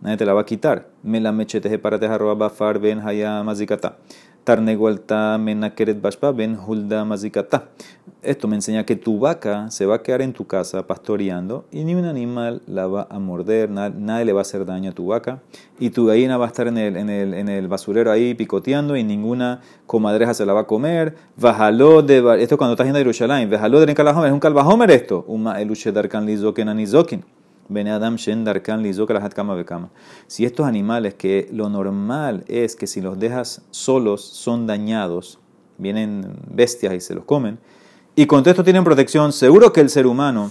Nadie 0.00 0.16
te 0.16 0.24
la 0.24 0.32
va 0.32 0.42
a 0.42 0.46
quitar. 0.46 0.88
Me 1.02 1.20
la 1.20 1.32
mechete 1.32 1.76
para 1.78 1.98
bafar 2.34 2.78
ben 2.78 3.00
haya 3.00 3.42
mazikata. 3.42 3.98
Tarnegualta 4.48 5.36
menakeret 5.36 6.00
bashpa 6.00 6.32
ben 6.32 6.56
hulda 6.56 7.04
mazikata. 7.04 7.68
Esto 8.22 8.48
me 8.48 8.56
enseña 8.56 8.86
que 8.86 8.96
tu 8.96 9.18
vaca 9.18 9.70
se 9.70 9.84
va 9.84 9.96
a 9.96 10.02
quedar 10.02 10.22
en 10.22 10.32
tu 10.32 10.46
casa 10.46 10.86
pastoreando 10.86 11.66
y 11.70 11.84
ni 11.84 11.94
un 11.94 12.06
animal 12.06 12.62
la 12.66 12.86
va 12.86 13.06
a 13.10 13.18
morder, 13.18 13.68
nadie 13.68 14.24
le 14.24 14.32
va 14.32 14.40
a 14.40 14.46
hacer 14.48 14.64
daño 14.64 14.92
a 14.92 14.94
tu 14.94 15.08
vaca. 15.08 15.42
Y 15.78 15.90
tu 15.90 16.06
gallina 16.06 16.38
va 16.38 16.46
a 16.46 16.48
estar 16.48 16.66
en 16.66 16.78
el, 16.78 17.68
basurero 17.68 18.10
ahí 18.10 18.32
picoteando 18.32 18.96
y 18.96 19.04
ninguna 19.04 19.60
comadreja 19.86 20.32
se 20.32 20.46
la 20.46 20.54
va 20.54 20.60
a 20.60 20.66
comer. 20.66 21.14
Bajaló 21.36 22.00
de. 22.00 22.42
Esto 22.42 22.56
cuando 22.56 22.72
estás 22.72 22.86
yendo 22.86 23.00
a 23.00 23.00
Jerusalén. 23.00 23.50
Bajaló 23.50 23.80
de. 23.80 23.92
¿Es 23.92 24.32
un 24.32 24.40
calvajomer 24.40 24.90
esto? 24.92 25.26
Uma 25.28 25.60
eluche 25.60 25.92
darkan 25.92 26.24
lizoken. 26.24 27.22
Si 30.26 30.44
estos 30.44 30.66
animales, 30.66 31.14
que 31.14 31.48
lo 31.52 31.68
normal 31.68 32.44
es 32.48 32.76
que 32.76 32.86
si 32.86 33.00
los 33.00 33.18
dejas 33.18 33.62
solos 33.70 34.22
son 34.24 34.66
dañados, 34.66 35.38
vienen 35.76 36.36
bestias 36.50 36.94
y 36.94 37.00
se 37.00 37.14
los 37.14 37.24
comen, 37.24 37.58
y 38.16 38.26
con 38.26 38.42
todo 38.42 38.50
esto 38.50 38.64
tienen 38.64 38.84
protección, 38.84 39.32
seguro 39.32 39.72
que 39.72 39.80
el 39.80 39.90
ser 39.90 40.06
humano, 40.06 40.50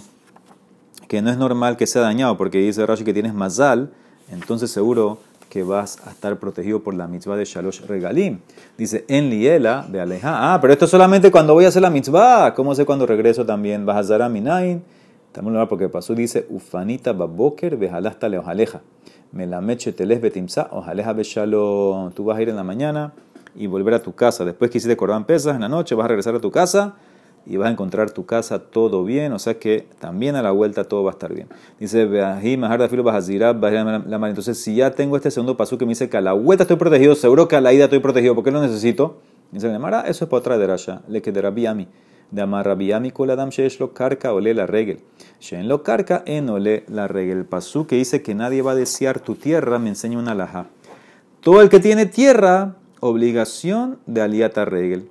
que 1.08 1.22
no 1.22 1.30
es 1.30 1.38
normal 1.38 1.76
que 1.76 1.88
sea 1.88 2.02
dañado, 2.02 2.38
porque 2.38 2.60
dice 2.60 2.86
Rashi 2.86 3.04
que 3.04 3.14
tienes 3.14 3.34
mazal, 3.34 3.92
entonces 4.32 4.72
seguro 4.72 5.20
que 5.50 5.64
vas 5.64 6.00
a 6.06 6.12
estar 6.12 6.38
protegido 6.38 6.84
por 6.84 6.94
la 6.94 7.08
mitzvah 7.08 7.36
de 7.36 7.46
Shalosh 7.46 7.82
Regalim. 7.88 8.40
Dice, 8.78 9.06
en 9.08 9.30
Liela, 9.30 9.86
de 9.90 10.02
Aleja. 10.02 10.54
Ah, 10.54 10.62
pero 10.62 10.74
esto 10.74 10.86
es 10.86 10.92
solamente 10.92 11.32
cuando 11.32 11.54
voy 11.54 11.66
a 11.66 11.70
hacer 11.70 11.82
la 11.82 11.90
mitzvah. 11.90 12.54
¿Cómo 12.54 12.76
sé 12.76 12.86
cuando 12.86 13.06
regreso 13.06 13.46
también? 13.46 13.86
Vas 13.86 13.98
a 13.98 14.04
Zara 14.04 14.30
Minain. 14.30 14.84
Estamos 15.38 15.52
hablando 15.52 15.70
porque 15.70 15.88
pasó, 15.88 16.16
dice, 16.16 16.48
Ufanita 16.50 17.14
baboker 17.14 17.78
bejalasta 17.78 18.28
le 18.28 18.40
ojaleja. 18.40 18.82
Me 19.32 19.46
la 19.46 19.62
meche 19.62 19.94
teles 19.94 20.20
betimsa, 20.20 20.68
ojaleja 20.72 21.14
beshalo. 21.14 22.12
Tú 22.16 22.24
vas 22.24 22.40
a 22.40 22.42
ir 22.42 22.50
en 22.50 22.56
la 22.56 22.64
mañana 22.64 23.14
y 23.56 23.68
volver 23.68 23.94
a 23.94 24.02
tu 24.02 24.16
casa. 24.16 24.46
Después 24.46 24.72
que 24.72 24.80
hiciste 24.80 24.98
corban 24.98 25.26
pesas 25.26 25.54
en 25.54 25.62
la 25.62 25.70
noche, 25.70 25.94
vas 25.94 26.06
a 26.06 26.08
regresar 26.08 26.34
a 26.34 26.40
tu 26.40 26.50
casa 26.50 26.96
y 27.46 27.56
vas 27.58 27.68
a 27.68 27.72
encontrar 27.72 28.10
tu 28.10 28.26
casa 28.26 28.58
todo 28.58 29.04
bien. 29.04 29.32
O 29.32 29.38
sea 29.38 29.60
que 29.60 29.86
también 30.00 30.36
a 30.36 30.42
la 30.42 30.50
vuelta 30.50 30.86
todo 30.86 31.04
va 31.04 31.12
a 31.12 31.14
estar 31.14 31.32
bien. 31.32 31.50
Dice, 31.80 32.08
la. 32.08 32.42
Entonces, 34.28 34.58
si 34.60 34.76
ya 34.76 34.90
tengo 34.90 35.18
este 35.18 35.30
segundo 35.30 35.56
paso 35.56 35.78
que 35.78 35.86
me 35.86 35.90
dice 35.90 36.10
que 36.10 36.18
a 36.18 36.22
la 36.22 36.34
vuelta 36.34 36.64
estoy 36.64 36.78
protegido, 36.78 37.14
seguro 37.14 37.48
que 37.48 37.58
a 37.58 37.62
la 37.62 37.74
ida 37.74 37.84
estoy 37.84 38.00
protegido. 38.00 38.34
¿Por 38.34 38.44
qué 38.44 38.50
lo 38.50 38.60
necesito? 38.60 39.18
Dice, 39.52 39.68
eso 39.68 40.26
es 40.26 40.30
para 40.32 40.40
otra 40.40 40.58
derasha. 40.58 41.04
Le 41.08 41.22
quedará 41.22 41.50
a 41.50 41.74
mí 41.76 41.88
de 42.32 42.42
amarrabiami 42.42 43.12
koladam 43.12 43.50
sheesh 43.50 43.80
lo 43.80 43.94
karka 43.94 44.34
ole 44.34 44.54
la 44.54 44.66
regel. 44.66 45.00
Shen 45.40 45.68
lo 45.68 45.84
karka 45.84 46.24
en 46.26 46.50
ole 46.50 46.84
la 46.88 47.08
regel. 47.08 47.46
Pasú 47.46 47.88
que 47.88 47.96
dice 47.96 48.22
que 48.22 48.36
nadie 48.36 48.62
va 48.62 48.72
a 48.72 48.76
desear 48.76 49.20
tu 49.20 49.36
tierra 49.36 49.80
me 49.80 49.90
enseña 49.90 50.18
una 50.18 50.36
laja. 50.36 50.68
Todo 51.42 51.62
el 51.62 51.70
que 51.70 51.80
tiene 51.80 52.06
tierra, 52.06 52.76
obligación 53.00 54.00
de 54.06 54.22
aliata 54.22 54.66
regel. 54.66 55.10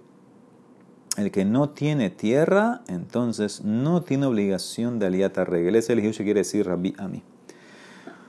el 1.17 1.31
que 1.31 1.47
no 1.47 1.71
tiene 1.71 2.11
tierra, 2.11 2.83
entonces 2.89 3.65
no 3.65 4.03
tiene 4.03 4.27
obligación 4.27 4.99
de 4.99 5.07
aliata 5.07 5.47
regel. 5.47 5.77
Ese 5.77 5.95
el 5.95 6.03
que 6.03 6.11
quiere 6.13 6.41
decir 6.41 6.67
Rabbi 6.67 6.95
Ami. 6.99 7.23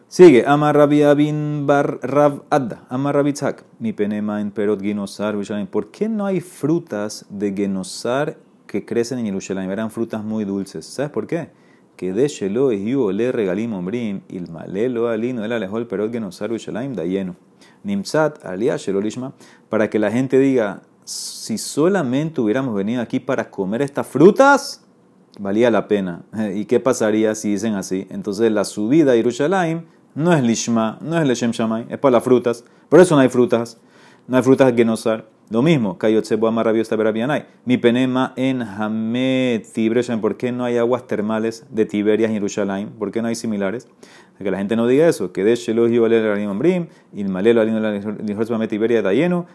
Sigue, 0.08 0.46
Amar 0.48 0.78
Rabbi 0.78 1.04
Abin 1.04 1.68
Bar 1.68 2.00
Rab 2.02 2.44
Adda, 2.50 2.86
Amar 2.88 3.16
Rabbi 3.16 3.34
mi 3.80 3.92
penema 3.92 4.40
en 4.40 4.52
Perot 4.52 4.82
Ginosar, 4.82 5.36
¿Por 5.70 5.92
qué 5.92 6.08
no 6.08 6.26
hay 6.26 6.40
frutas 6.40 7.26
de 7.30 7.54
Genosar 7.54 8.38
que 8.68 8.86
crecen 8.86 9.20
en 9.20 9.26
Yerushalayim? 9.26 9.72
Eran 9.72 9.90
frutas 9.90 10.24
muy 10.24 10.46
dulces. 10.46 10.86
¿Sabes 10.86 11.12
por 11.12 11.26
qué? 11.26 11.50
Que 11.96 12.14
de 12.14 12.28
Shelo 12.28 12.72
Yu 12.72 13.12
le 13.12 13.32
regalim 13.32 13.74
ombrim, 13.74 14.22
il 14.30 14.50
malelo 14.52 15.08
alino 15.08 15.44
el 15.44 15.52
alejol 15.52 15.88
Perot 15.88 16.12
Genosar 16.12 16.50
Yerushalayim 16.50 16.94
da 16.94 17.06
lleno. 17.06 17.36
Nimsat 17.84 18.46
alia 18.46 18.78
Shelo 18.78 19.02
Lishma, 19.02 19.34
para 19.70 19.90
que 19.90 19.98
la 19.98 20.12
gente 20.12 20.38
diga, 20.38 20.82
si 21.06 21.58
solamente 21.58 22.42
hubiéramos 22.42 22.76
venido 22.76 23.02
aquí 23.02 23.20
para 23.20 23.50
comer 23.50 23.82
estas 23.82 24.06
frutas, 24.06 24.84
valía 25.40 25.72
la 25.72 25.88
pena. 25.88 26.24
¿Y 26.54 26.66
qué 26.66 26.80
pasaría 26.80 27.34
si 27.34 27.52
dicen 27.52 27.76
así? 27.76 28.06
Entonces 28.10 28.52
la 28.52 28.66
subida 28.66 29.14
a 29.14 29.16
Yerushalayim 29.16 29.84
no 30.14 30.34
es 30.34 30.44
lishma, 30.44 30.98
no 31.02 31.20
es 31.20 31.28
leshem 31.28 31.52
shamay, 31.52 31.86
es 31.90 31.98
para 31.98 32.14
las 32.14 32.24
frutas. 32.24 32.64
Por 32.90 33.00
eso 33.00 33.16
no 33.16 33.22
hay 33.22 33.30
frutas. 33.30 33.78
No 34.28 34.36
hay 34.36 34.44
frutas 34.44 34.74
genosar. 34.76 35.26
Lo 35.50 35.62
mismo. 35.62 35.98
Mi 37.66 37.78
penema 37.78 38.34
en 38.36 38.62
hamet. 38.62 39.66
¿Por 40.22 40.38
qué 40.38 40.52
no 40.52 40.66
hay 40.66 40.78
aguas 40.78 41.08
termales 41.08 41.66
de 41.70 41.86
Tiberias 41.86 42.30
en 42.30 42.36
Yerushalayim? 42.36 42.90
¿Por 42.90 43.12
qué 43.12 43.22
no 43.22 43.30
hay 43.30 43.36
similares? 43.36 43.88
Que 44.38 44.52
la 44.52 44.58
gente 44.58 44.76
no 44.76 44.86
diga 44.88 45.08
eso. 45.08 45.32
Que 45.32 45.44
de 45.44 45.54
alim 46.34 46.50
ambrim, 46.50 46.88
il 47.14 47.30
malelo 47.30 47.62
alim 47.62 47.78
el 47.78 48.68
Tiberia 48.68 49.00
está 49.00 49.14
lleno, 49.14 49.48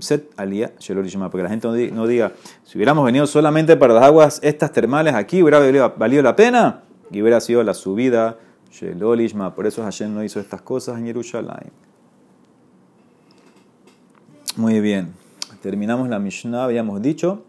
set 0.00 0.30
alia 0.36 0.72
shelorishma. 0.78 1.30
Porque 1.30 1.42
la 1.42 1.50
gente 1.50 1.68
no 1.92 2.06
diga, 2.06 2.32
si 2.62 2.78
hubiéramos 2.78 3.04
venido 3.04 3.26
solamente 3.26 3.76
para 3.76 3.94
las 3.94 4.04
aguas 4.04 4.40
estas 4.42 4.72
termales 4.72 5.14
aquí, 5.14 5.42
hubiera 5.42 5.88
valido 5.88 6.22
la 6.22 6.36
pena 6.36 6.84
y 7.10 7.20
hubiera 7.20 7.40
sido 7.40 7.62
la 7.64 7.74
subida 7.74 8.38
Shelolishma, 8.70 9.54
por 9.54 9.66
eso 9.66 9.82
Hashem 9.82 10.14
no 10.14 10.22
hizo 10.22 10.38
estas 10.40 10.62
cosas 10.62 10.98
en 10.98 11.06
Jerusalén. 11.06 11.72
Muy 14.56 14.80
bien, 14.80 15.12
terminamos 15.60 16.08
la 16.08 16.18
Mishnah. 16.18 16.64
Habíamos 16.64 17.00
dicho 17.02 17.42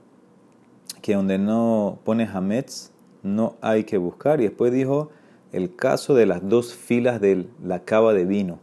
que 1.01 1.15
donde 1.15 1.37
no 1.37 1.99
pone 2.03 2.27
Hametz 2.31 2.91
no 3.23 3.55
hay 3.61 3.83
que 3.83 3.97
buscar. 3.97 4.41
Y 4.41 4.43
después 4.43 4.71
dijo 4.71 5.09
el 5.51 5.75
caso 5.75 6.13
de 6.13 6.25
las 6.25 6.47
dos 6.47 6.73
filas 6.73 7.19
de 7.21 7.47
la 7.63 7.79
cava 7.83 8.13
de 8.13 8.25
vino. 8.25 8.59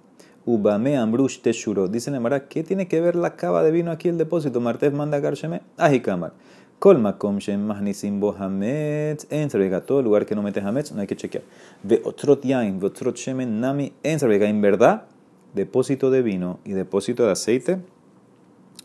Ubame 0.46 0.96
Ambrush 0.96 1.40
Teshuro. 1.40 1.88
Dice 1.88 2.10
Nemara, 2.10 2.48
¿qué 2.48 2.62
tiene 2.62 2.88
que 2.88 3.00
ver 3.00 3.16
la 3.16 3.36
cava 3.36 3.62
de 3.62 3.70
vino 3.70 3.90
aquí 3.90 4.08
el 4.08 4.16
depósito? 4.16 4.60
Martes 4.60 4.92
manda 4.92 5.20
Garsheme. 5.20 5.62
Ajikamar. 5.76 6.32
Colma 6.78 7.18
komshem 7.18 7.66
mahnisim 7.66 8.20
bo 8.20 8.32
hametz 8.38 9.26
en 9.30 9.48
todo 9.84 10.00
lugar 10.00 10.24
que 10.26 10.36
no 10.36 10.42
metes 10.42 10.64
hametz 10.64 10.92
no 10.92 11.00
hay 11.00 11.08
que 11.08 11.16
chequear. 11.16 11.42
De 11.82 12.00
otro 12.04 12.40
yain, 12.40 12.78
otro 12.84 13.10
shemen 13.10 13.60
nami 13.60 13.92
En 14.04 14.60
verdad, 14.60 15.02
depósito 15.54 16.12
de 16.12 16.22
vino 16.22 16.60
y 16.64 16.72
depósito 16.72 17.26
de 17.26 17.32
aceite 17.32 17.80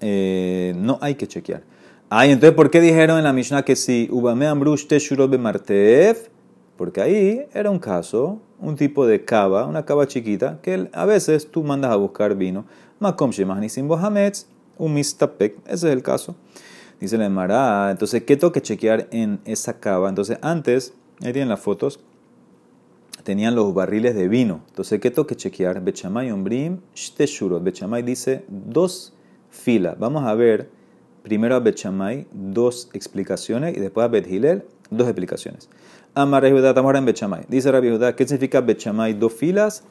eh, 0.06 0.74
no 0.76 1.00
hay 1.02 1.16
que 1.16 1.28
chequear. 1.28 1.64
Ay, 2.10 2.32
entonces, 2.32 2.56
¿por 2.56 2.70
qué 2.70 2.82
dijeron 2.82 3.18
en 3.18 3.24
la 3.24 3.32
Mishnah 3.32 3.64
que 3.64 3.76
si 3.78 4.10
ubame 4.12 4.46
ambrush 4.46 4.86
te 4.86 5.00
be 5.28 5.38
martef? 5.38 6.28
Porque 6.76 7.02
ahí 7.02 7.46
era 7.54 7.72
un 7.72 7.80
caso, 7.80 8.42
un 8.60 8.76
tipo 8.76 9.08
de 9.08 9.24
cava, 9.24 9.66
una 9.66 9.86
cava 9.86 10.06
chiquita, 10.06 10.60
que 10.62 10.90
a 10.92 11.06
veces 11.06 11.50
tú 11.50 11.64
mandas 11.64 11.92
a 11.92 11.96
buscar 11.96 12.36
vino. 12.36 12.66
Makom 13.00 13.32
bo 13.88 13.96
hametz, 13.96 14.48
un 14.78 14.94
mistapek, 14.94 15.56
ese 15.66 15.88
es 15.88 15.94
el 15.94 16.04
caso. 16.04 16.36
Dice 17.00 17.18
la 17.18 17.26
Emara, 17.26 17.90
entonces, 17.90 18.24
¿qué 18.24 18.36
tengo 18.36 18.52
que 18.52 18.62
chequear 18.62 19.08
en 19.12 19.40
esa 19.46 19.80
cava? 19.80 20.10
Entonces, 20.10 20.38
antes, 20.42 20.94
ahí 21.22 21.32
tienen 21.32 21.50
las 21.50 21.62
fotos, 21.62 22.02
tenían 23.24 23.56
los 23.56 23.74
barriles 23.74 24.16
de 24.16 24.28
vino. 24.28 24.62
Entonces, 24.68 25.00
¿qué 25.00 25.12
tengo 25.12 25.26
que 25.26 25.36
chequear? 25.36 25.82
Bechamay 25.82 26.30
Ombrim, 26.32 26.82
Shteshurot. 26.94 27.64
Bechamay 27.64 28.04
dice 28.04 28.44
dos 28.50 29.14
filas. 29.54 29.98
Vamos 29.98 30.26
a 30.26 30.34
ver 30.34 30.70
primero 31.22 31.56
a 31.56 31.60
Bechamay, 31.60 32.28
dos 32.34 32.90
explicaciones, 32.94 33.78
y 33.78 33.80
después 33.80 34.04
a 34.04 34.08
Bet 34.10 34.28
dos 34.90 35.08
explicaciones. 35.08 35.70
Amar 36.14 36.50
Judá, 36.52 36.70
estamos 36.70 36.90
ahora 36.90 37.00
en 37.00 37.06
Bechamay. 37.06 37.46
Dice 37.48 37.72
Rabbi 37.72 37.90
Judá, 37.90 38.16
¿qué 38.16 38.28
significa 38.28 38.62
Bechamay? 38.62 39.14
Dos 39.14 39.34
filas. 39.34 39.84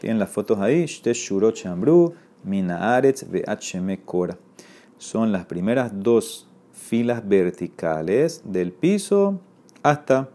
Tienen 0.00 0.18
las 0.18 0.30
fotos 0.30 0.58
ahí, 0.58 0.84
Shteshurot 0.84 1.54
Chambru, 1.54 2.14
Mina 2.42 2.96
Aretz, 2.96 3.24
Kora. 4.04 4.36
Son 4.98 5.30
las 5.30 5.46
primeras 5.46 5.92
dos 5.94 6.48
filas 6.72 7.26
verticales 7.26 8.42
del 8.44 8.72
piso 8.72 9.40
hasta 9.82 10.28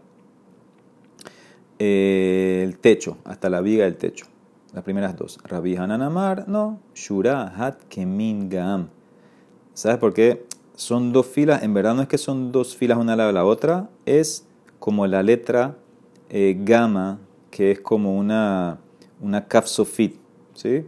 eh, 1.78 2.62
el 2.64 2.78
techo, 2.78 3.18
hasta 3.24 3.50
la 3.50 3.60
viga 3.60 3.84
del 3.84 3.96
techo. 3.96 4.26
Las 4.72 4.84
primeras 4.84 5.16
dos. 5.16 5.38
Rabbi 5.44 5.76
Hananamar, 5.76 6.48
no. 6.48 6.80
Shura 6.94 7.54
Hat 7.56 7.76
Kemin 7.88 8.48
Gam. 8.50 8.88
¿Sabes 9.72 9.98
por 9.98 10.12
qué? 10.12 10.46
Son 10.74 11.12
dos 11.12 11.26
filas. 11.26 11.62
En 11.62 11.72
verdad 11.72 11.94
no 11.94 12.02
es 12.02 12.08
que 12.08 12.18
son 12.18 12.52
dos 12.52 12.76
filas 12.76 12.98
una 12.98 13.12
al 13.12 13.18
lado 13.18 13.28
de 13.28 13.34
la 13.34 13.44
otra. 13.44 13.88
Es 14.04 14.46
como 14.78 15.06
la 15.06 15.22
letra 15.22 15.76
eh, 16.28 16.56
gamma, 16.58 17.18
que 17.50 17.72
es 17.72 17.80
como 17.80 18.16
una, 18.16 18.78
una 19.20 19.46
sofit. 19.64 20.16
¿Sí? 20.52 20.84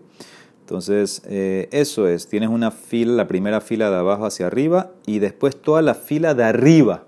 Entonces, 0.71 1.23
eh, 1.27 1.69
eso 1.73 2.07
es, 2.07 2.29
tienes 2.29 2.49
una 2.49 2.71
fila, 2.71 3.15
la 3.15 3.27
primera 3.27 3.61
fila 3.61 3.91
de 3.91 3.97
abajo 3.97 4.25
hacia 4.25 4.47
arriba 4.47 4.93
y 5.05 5.19
después 5.19 5.61
toda 5.61 5.83
la 5.83 5.95
fila 5.95 6.35
de 6.35 6.45
arriba, 6.45 7.07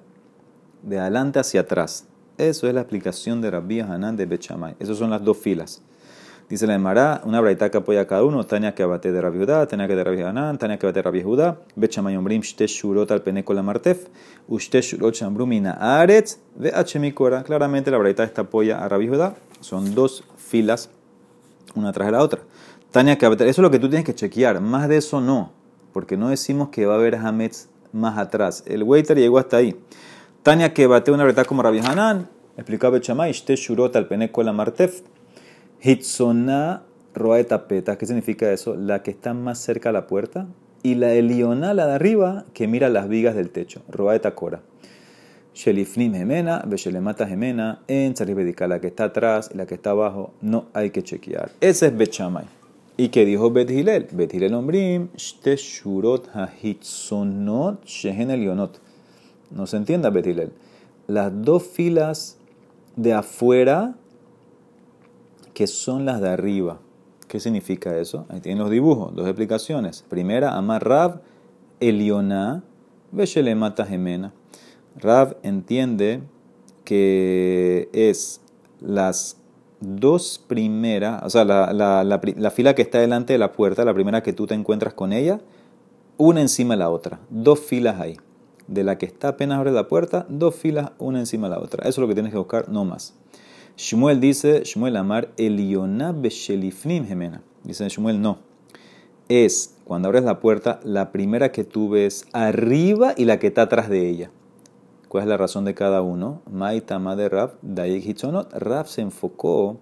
de 0.82 0.98
adelante 0.98 1.38
hacia 1.38 1.60
atrás. 1.60 2.08
Eso 2.38 2.66
es 2.66 2.74
la 2.74 2.80
explicación 2.80 3.40
de 3.40 3.52
Rabbi 3.52 3.78
Hanan 3.78 4.16
de 4.16 4.26
Bechamay. 4.26 4.74
Esas 4.80 4.96
son 4.96 5.10
las 5.10 5.22
dos 5.22 5.36
filas. 5.36 5.80
Dice 6.52 6.66
la 6.66 6.74
Emara, 6.74 7.22
una 7.24 7.40
braita 7.40 7.70
que 7.70 7.78
apoya 7.78 8.02
a 8.02 8.06
cada 8.06 8.24
uno, 8.24 8.44
Tania 8.44 8.74
que 8.74 8.82
abate 8.82 9.10
de 9.10 9.22
Rabbi 9.22 9.38
Judá, 9.38 9.66
Tania 9.66 9.88
que 9.88 9.96
de 9.96 10.04
Rabbi 10.04 10.20
Hanan, 10.20 10.58
Tania 10.58 10.78
que 10.78 10.84
abate 10.84 10.98
de 10.98 11.02
Rabbi 11.02 11.22
Judá, 11.22 11.56
Bechamay 11.76 12.14
ombrim 12.14 12.42
shte 12.42 12.66
shurot 12.66 13.10
al 13.10 13.22
peneco 13.22 13.54
la 13.54 13.62
martef, 13.62 14.08
ushte 14.48 14.82
shurot 14.82 15.14
shambrumina 15.14 15.78
aretz, 15.80 16.40
de. 16.54 16.70
Claramente 17.46 17.90
la 17.90 17.96
braita 17.96 18.22
esta 18.22 18.42
apoya 18.42 18.84
a 18.84 18.88
Rabbi 18.90 19.08
Judá. 19.08 19.34
Son 19.60 19.94
dos 19.94 20.24
filas, 20.36 20.90
una 21.74 21.90
tras 21.90 22.12
la 22.12 22.20
otra. 22.20 22.42
Tania 22.90 23.14
eso 23.14 23.40
es 23.40 23.56
lo 23.56 23.70
que 23.70 23.78
tú 23.78 23.88
tienes 23.88 24.04
que 24.04 24.14
chequear. 24.14 24.60
Más 24.60 24.90
de 24.90 24.98
eso 24.98 25.22
no, 25.22 25.52
porque 25.94 26.18
no 26.18 26.28
decimos 26.28 26.68
que 26.68 26.84
va 26.84 26.96
a 26.96 26.98
haber 26.98 27.14
Hametz 27.14 27.70
más 27.92 28.18
atrás. 28.18 28.62
El 28.66 28.82
waiter 28.82 29.16
llegó 29.16 29.38
hasta 29.38 29.56
ahí. 29.56 29.74
Tania 30.42 30.74
que 30.74 30.86
bate 30.86 31.12
una 31.12 31.24
verdad 31.24 31.46
como 31.46 31.62
Rabbi 31.62 31.78
Hanan, 31.78 32.28
explicaba 32.58 32.98
Bechamay, 32.98 33.30
Ishte 33.30 33.56
Shurot 33.56 33.96
al 33.96 34.06
Peneco 34.06 34.42
la 34.42 34.52
Martef, 34.52 35.00
Hitzona 35.82 36.82
Roeta 37.14 37.66
Peta. 37.66 37.98
¿Qué 37.98 38.06
significa 38.06 38.52
eso? 38.52 38.76
La 38.76 39.02
que 39.02 39.10
está 39.10 39.34
más 39.34 39.58
cerca 39.58 39.88
a 39.88 39.92
la 39.92 40.06
puerta, 40.06 40.46
y 40.82 40.94
la 40.94 41.12
Eliona, 41.12 41.74
la 41.74 41.86
de 41.86 41.94
arriba, 41.94 42.44
que 42.54 42.68
mira 42.68 42.88
las 42.88 43.08
vigas 43.08 43.34
del 43.34 43.50
techo. 43.50 43.82
Roeta 43.88 44.34
Cora. 44.34 44.62
Shelifnim 45.54 46.14
Gemena, 46.14 46.62
Beshelemata 46.66 47.26
Gemena, 47.26 47.82
en 47.88 48.14
la 48.16 48.80
que 48.80 48.86
está 48.86 49.04
atrás 49.04 49.50
y 49.52 49.56
la 49.56 49.66
que 49.66 49.74
está 49.74 49.90
abajo, 49.90 50.32
no 50.40 50.66
hay 50.72 50.90
que 50.90 51.02
chequear. 51.02 51.50
Ese 51.60 51.86
es 51.86 51.96
Bechamay. 51.96 52.46
¿Y 52.96 53.08
qué 53.08 53.24
dijo 53.24 53.50
Bet 53.50 53.70
Hillel? 53.70 54.06
Bet 54.12 54.32
Hillel 54.32 54.54
ombrim, 54.54 55.08
shte 55.16 55.56
shurot 55.56 56.28
hahitzonot 56.32 57.84
shehen 57.84 58.30
elionot. 58.30 58.78
No 59.50 59.66
se 59.66 59.76
entienda 59.76 60.10
Bet 60.10 60.26
Hillel. 60.26 60.52
Las 61.06 61.32
dos 61.42 61.64
filas 61.64 62.38
de 62.96 63.12
afuera 63.12 63.94
que 65.54 65.66
son 65.66 66.04
las 66.04 66.20
de 66.20 66.28
arriba. 66.28 66.80
¿Qué 67.28 67.40
significa 67.40 67.96
eso? 67.96 68.26
Ahí 68.28 68.40
tienen 68.40 68.58
los 68.58 68.70
dibujos, 68.70 69.14
dos 69.14 69.26
explicaciones. 69.26 70.04
Primera, 70.08 70.56
Amar 70.56 70.86
Rav 70.86 71.20
Elioná 71.80 72.62
Beshelemata 73.10 73.86
Gemena. 73.86 74.32
Rav 74.96 75.36
entiende 75.42 76.22
que 76.84 77.88
es 77.92 78.40
las 78.80 79.36
dos 79.80 80.42
primeras, 80.46 81.22
o 81.24 81.30
sea, 81.30 81.44
la, 81.44 81.72
la, 81.72 82.04
la, 82.04 82.50
fila 82.50 82.74
que 82.74 82.82
está 82.82 82.98
delante 82.98 83.32
de 83.32 83.38
la 83.38 83.52
puerta, 83.52 83.84
la 83.84 83.94
primera 83.94 84.22
que 84.22 84.32
tú 84.32 84.46
te 84.46 84.54
encuentras 84.54 84.94
con 84.94 85.12
ella, 85.12 85.40
una 86.18 86.40
encima 86.40 86.74
de 86.74 86.78
la 86.78 86.90
otra. 86.90 87.20
Dos 87.30 87.60
filas 87.60 88.00
ahí. 88.00 88.16
De 88.68 88.84
la 88.84 88.96
que 88.96 89.06
está 89.06 89.28
apenas 89.28 89.58
abre 89.58 89.72
la 89.72 89.88
puerta, 89.88 90.24
dos 90.28 90.54
filas, 90.54 90.92
una 90.98 91.18
encima 91.18 91.48
de 91.48 91.56
la 91.56 91.60
otra. 91.60 91.82
Eso 91.82 91.90
es 91.90 91.98
lo 91.98 92.08
que 92.08 92.14
tienes 92.14 92.32
que 92.32 92.38
buscar, 92.38 92.68
no 92.68 92.84
más. 92.84 93.14
Shmuel 93.76 94.20
dice, 94.20 94.62
Shmuel 94.64 94.96
Amar, 94.96 95.32
Elionah 95.36 96.12
Beshelifnim 96.12 97.06
Gemena. 97.06 97.42
Dice 97.64 97.88
Shmuel, 97.88 98.20
no. 98.20 98.38
Es, 99.28 99.76
cuando 99.84 100.08
abres 100.08 100.24
la 100.24 100.40
puerta, 100.40 100.80
la 100.84 101.10
primera 101.10 101.52
que 101.52 101.64
tú 101.64 101.88
ves 101.88 102.26
arriba 102.32 103.14
y 103.16 103.24
la 103.24 103.38
que 103.38 103.46
está 103.46 103.62
atrás 103.62 103.88
de 103.88 104.08
ella. 104.08 104.30
¿Cuál 105.08 105.24
es 105.24 105.28
la 105.28 105.36
razón 105.36 105.64
de 105.64 105.74
cada 105.74 106.02
uno? 106.02 106.42
Maitama 106.50 107.16
de 107.16 107.28
Rav, 107.28 107.52
Dayek 107.62 108.04
Hitzonot. 108.04 108.52
Rav 108.52 108.88
se 108.88 109.00
enfocó 109.00 109.78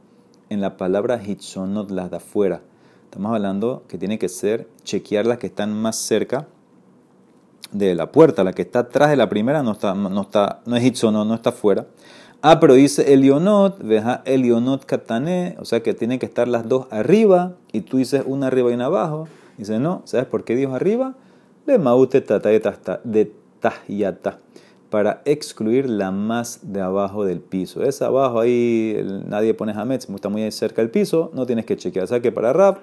en 0.48 0.60
la 0.60 0.76
palabra 0.76 1.20
Hitzonot, 1.24 1.90
las 1.90 2.10
de 2.10 2.18
afuera. 2.18 2.62
Estamos 3.04 3.34
hablando 3.34 3.84
que 3.88 3.98
tiene 3.98 4.18
que 4.18 4.28
ser 4.28 4.68
chequear 4.84 5.26
las 5.26 5.38
que 5.38 5.48
están 5.48 5.72
más 5.72 5.96
cerca 5.96 6.48
de 7.72 7.94
la 7.94 8.12
puerta, 8.12 8.44
la 8.44 8.52
que 8.52 8.62
está 8.62 8.80
atrás 8.80 9.10
de 9.10 9.16
la 9.16 9.28
primera, 9.28 9.62
no 9.62 9.72
está, 9.72 9.94
no 9.94 10.20
está, 10.20 10.60
no 10.66 10.76
es 10.76 10.84
hitzonot, 10.84 11.26
no 11.26 11.34
está 11.34 11.52
fuera. 11.52 11.86
Ah, 12.42 12.58
pero 12.58 12.72
dice 12.72 13.12
Elionot, 13.12 13.82
veja 13.82 14.22
Elionot 14.24 14.86
Katané, 14.86 15.56
o 15.58 15.66
sea 15.66 15.82
que 15.82 15.92
tienen 15.92 16.18
que 16.18 16.24
estar 16.24 16.48
las 16.48 16.66
dos 16.66 16.86
arriba, 16.90 17.56
y 17.70 17.82
tú 17.82 17.98
dices 17.98 18.22
una 18.24 18.46
arriba 18.46 18.70
y 18.70 18.74
una 18.74 18.86
abajo. 18.86 19.28
Dice, 19.58 19.78
no, 19.78 20.00
¿sabes 20.06 20.24
por 20.24 20.44
qué 20.44 20.56
dijo 20.56 20.74
arriba? 20.74 21.16
Le 21.66 21.78
maute 21.78 22.22
de 22.22 23.32
tahyata, 23.60 24.38
para 24.88 25.20
excluir 25.26 25.90
la 25.90 26.10
más 26.12 26.60
de 26.62 26.80
abajo 26.80 27.26
del 27.26 27.40
piso. 27.40 27.82
Es 27.82 28.00
abajo, 28.00 28.40
ahí 28.40 28.96
nadie 29.26 29.52
pone 29.52 29.72
hametz, 29.72 30.08
está 30.08 30.30
muy 30.30 30.50
cerca 30.50 30.80
del 30.80 30.90
piso, 30.90 31.30
no 31.34 31.44
tienes 31.44 31.66
que 31.66 31.76
chequear. 31.76 32.04
O 32.04 32.08
sea 32.08 32.20
que 32.20 32.32
para 32.32 32.54
Rab, 32.54 32.78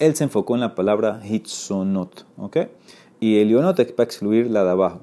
él 0.00 0.16
se 0.16 0.24
enfocó 0.24 0.56
en 0.56 0.62
la 0.62 0.74
palabra 0.74 1.20
hitzonot, 1.24 2.26
¿ok? 2.38 2.56
Y 3.20 3.38
Elionot 3.38 3.78
es 3.78 3.92
para 3.92 4.04
excluir 4.04 4.50
la 4.50 4.64
de 4.64 4.70
abajo. 4.70 5.02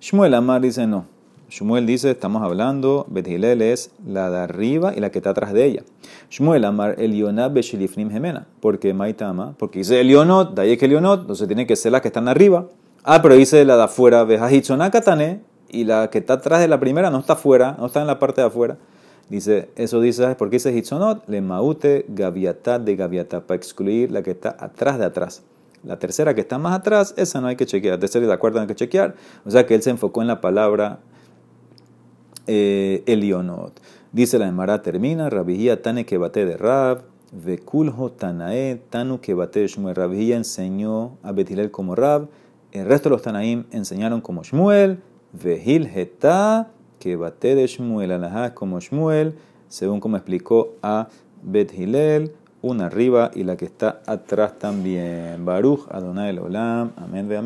Shmuel 0.00 0.34
Amar 0.34 0.60
dice, 0.60 0.88
no, 0.88 1.06
Shmuel 1.50 1.86
dice, 1.86 2.10
estamos 2.10 2.42
hablando, 2.42 3.06
Bethilel 3.08 3.62
es 3.62 3.90
la 4.06 4.30
de 4.30 4.38
arriba 4.38 4.92
y 4.96 5.00
la 5.00 5.10
que 5.10 5.18
está 5.18 5.30
atrás 5.30 5.52
de 5.52 5.64
ella. 5.64 5.82
Shmuel 6.30 6.64
amar 6.64 6.96
Elionat 6.98 7.52
beshilifnim 7.52 8.10
gemena. 8.10 8.46
Porque 8.60 8.94
Maitama, 8.94 9.54
porque 9.58 9.80
dice 9.80 10.00
Elionot, 10.00 10.54
que 10.54 10.84
Elionot, 10.84 11.22
entonces 11.22 11.46
tiene 11.46 11.66
que 11.66 11.76
ser 11.76 11.92
la 11.92 12.00
que 12.00 12.08
están 12.08 12.28
arriba. 12.28 12.66
Ah, 13.04 13.20
pero 13.22 13.34
dice 13.34 13.64
la 13.64 13.76
de 13.76 13.82
afuera, 13.84 14.26
katane, 14.90 15.42
y 15.68 15.84
la 15.84 16.08
que 16.08 16.18
está 16.18 16.34
atrás 16.34 16.60
de 16.60 16.68
la 16.68 16.80
primera 16.80 17.10
no 17.10 17.18
está 17.18 17.34
afuera, 17.34 17.76
no 17.78 17.86
está 17.86 18.00
en 18.00 18.06
la 18.06 18.18
parte 18.18 18.40
de 18.40 18.46
afuera. 18.46 18.78
Dice, 19.28 19.70
eso 19.76 20.00
dice, 20.00 20.34
porque 20.36 20.56
dice 20.56 20.72
Hitzonot, 20.76 21.28
le 21.28 21.40
maute 21.40 22.04
gaviatá 22.08 22.78
de 22.78 22.96
gaviatá, 22.96 23.40
para 23.46 23.56
excluir 23.56 24.10
la 24.10 24.22
que 24.22 24.32
está 24.32 24.56
atrás 24.58 24.98
de 24.98 25.04
atrás. 25.04 25.42
La 25.82 25.98
tercera 25.98 26.34
que 26.34 26.40
está 26.40 26.56
más 26.56 26.78
atrás, 26.78 27.14
esa 27.18 27.40
no 27.40 27.48
hay 27.48 27.56
que 27.56 27.66
chequear. 27.66 27.94
La 27.94 28.00
tercera 28.00 28.24
y 28.24 28.28
la 28.28 28.38
cuarta 28.38 28.58
no 28.58 28.62
hay 28.62 28.68
que 28.68 28.74
chequear. 28.74 29.14
O 29.44 29.50
sea 29.50 29.66
que 29.66 29.74
él 29.74 29.82
se 29.82 29.90
enfocó 29.90 30.22
en 30.22 30.28
la 30.28 30.40
palabra 30.40 31.00
eh, 32.46 33.02
Elionot. 33.06 33.80
Dice 34.12 34.38
la 34.38 34.48
Emara, 34.48 34.82
termina, 34.82 35.30
Rabijía 35.30 35.82
Tane 35.82 36.06
que 36.06 36.18
bate 36.18 36.44
de 36.44 36.56
Rab, 36.56 37.02
Vekulho 37.32 38.10
Tanae, 38.12 38.80
Tanu 38.90 39.20
que 39.20 39.34
bate 39.34 39.66
Shmuel. 39.66 39.96
Rabijía 39.96 40.36
enseñó 40.36 41.18
a 41.22 41.32
Betilel 41.32 41.70
como 41.70 41.94
Rab, 41.94 42.28
el 42.72 42.86
resto 42.86 43.08
de 43.08 43.14
los 43.14 43.22
Tanaim 43.22 43.64
enseñaron 43.70 44.20
como 44.20 44.42
Shmuel, 44.42 45.00
Vehil 45.32 45.88
Geta 45.88 46.70
que 46.98 47.16
bate 47.16 47.54
de 47.54 47.66
Shmuel, 47.66 48.12
Alajá 48.12 48.54
como 48.54 48.80
Shmuel, 48.80 49.34
según 49.68 50.00
como 50.00 50.16
explicó 50.16 50.74
a 50.82 51.08
Bet 51.42 51.72
una 52.62 52.86
arriba 52.86 53.30
y 53.34 53.44
la 53.44 53.56
que 53.56 53.66
está 53.66 54.00
atrás 54.06 54.58
también. 54.58 55.44
Baruch 55.44 55.86
Adonai 55.90 56.30
el 56.30 56.38
Olam. 56.38 56.92
Amén, 56.96 57.26
amén. 57.26 57.42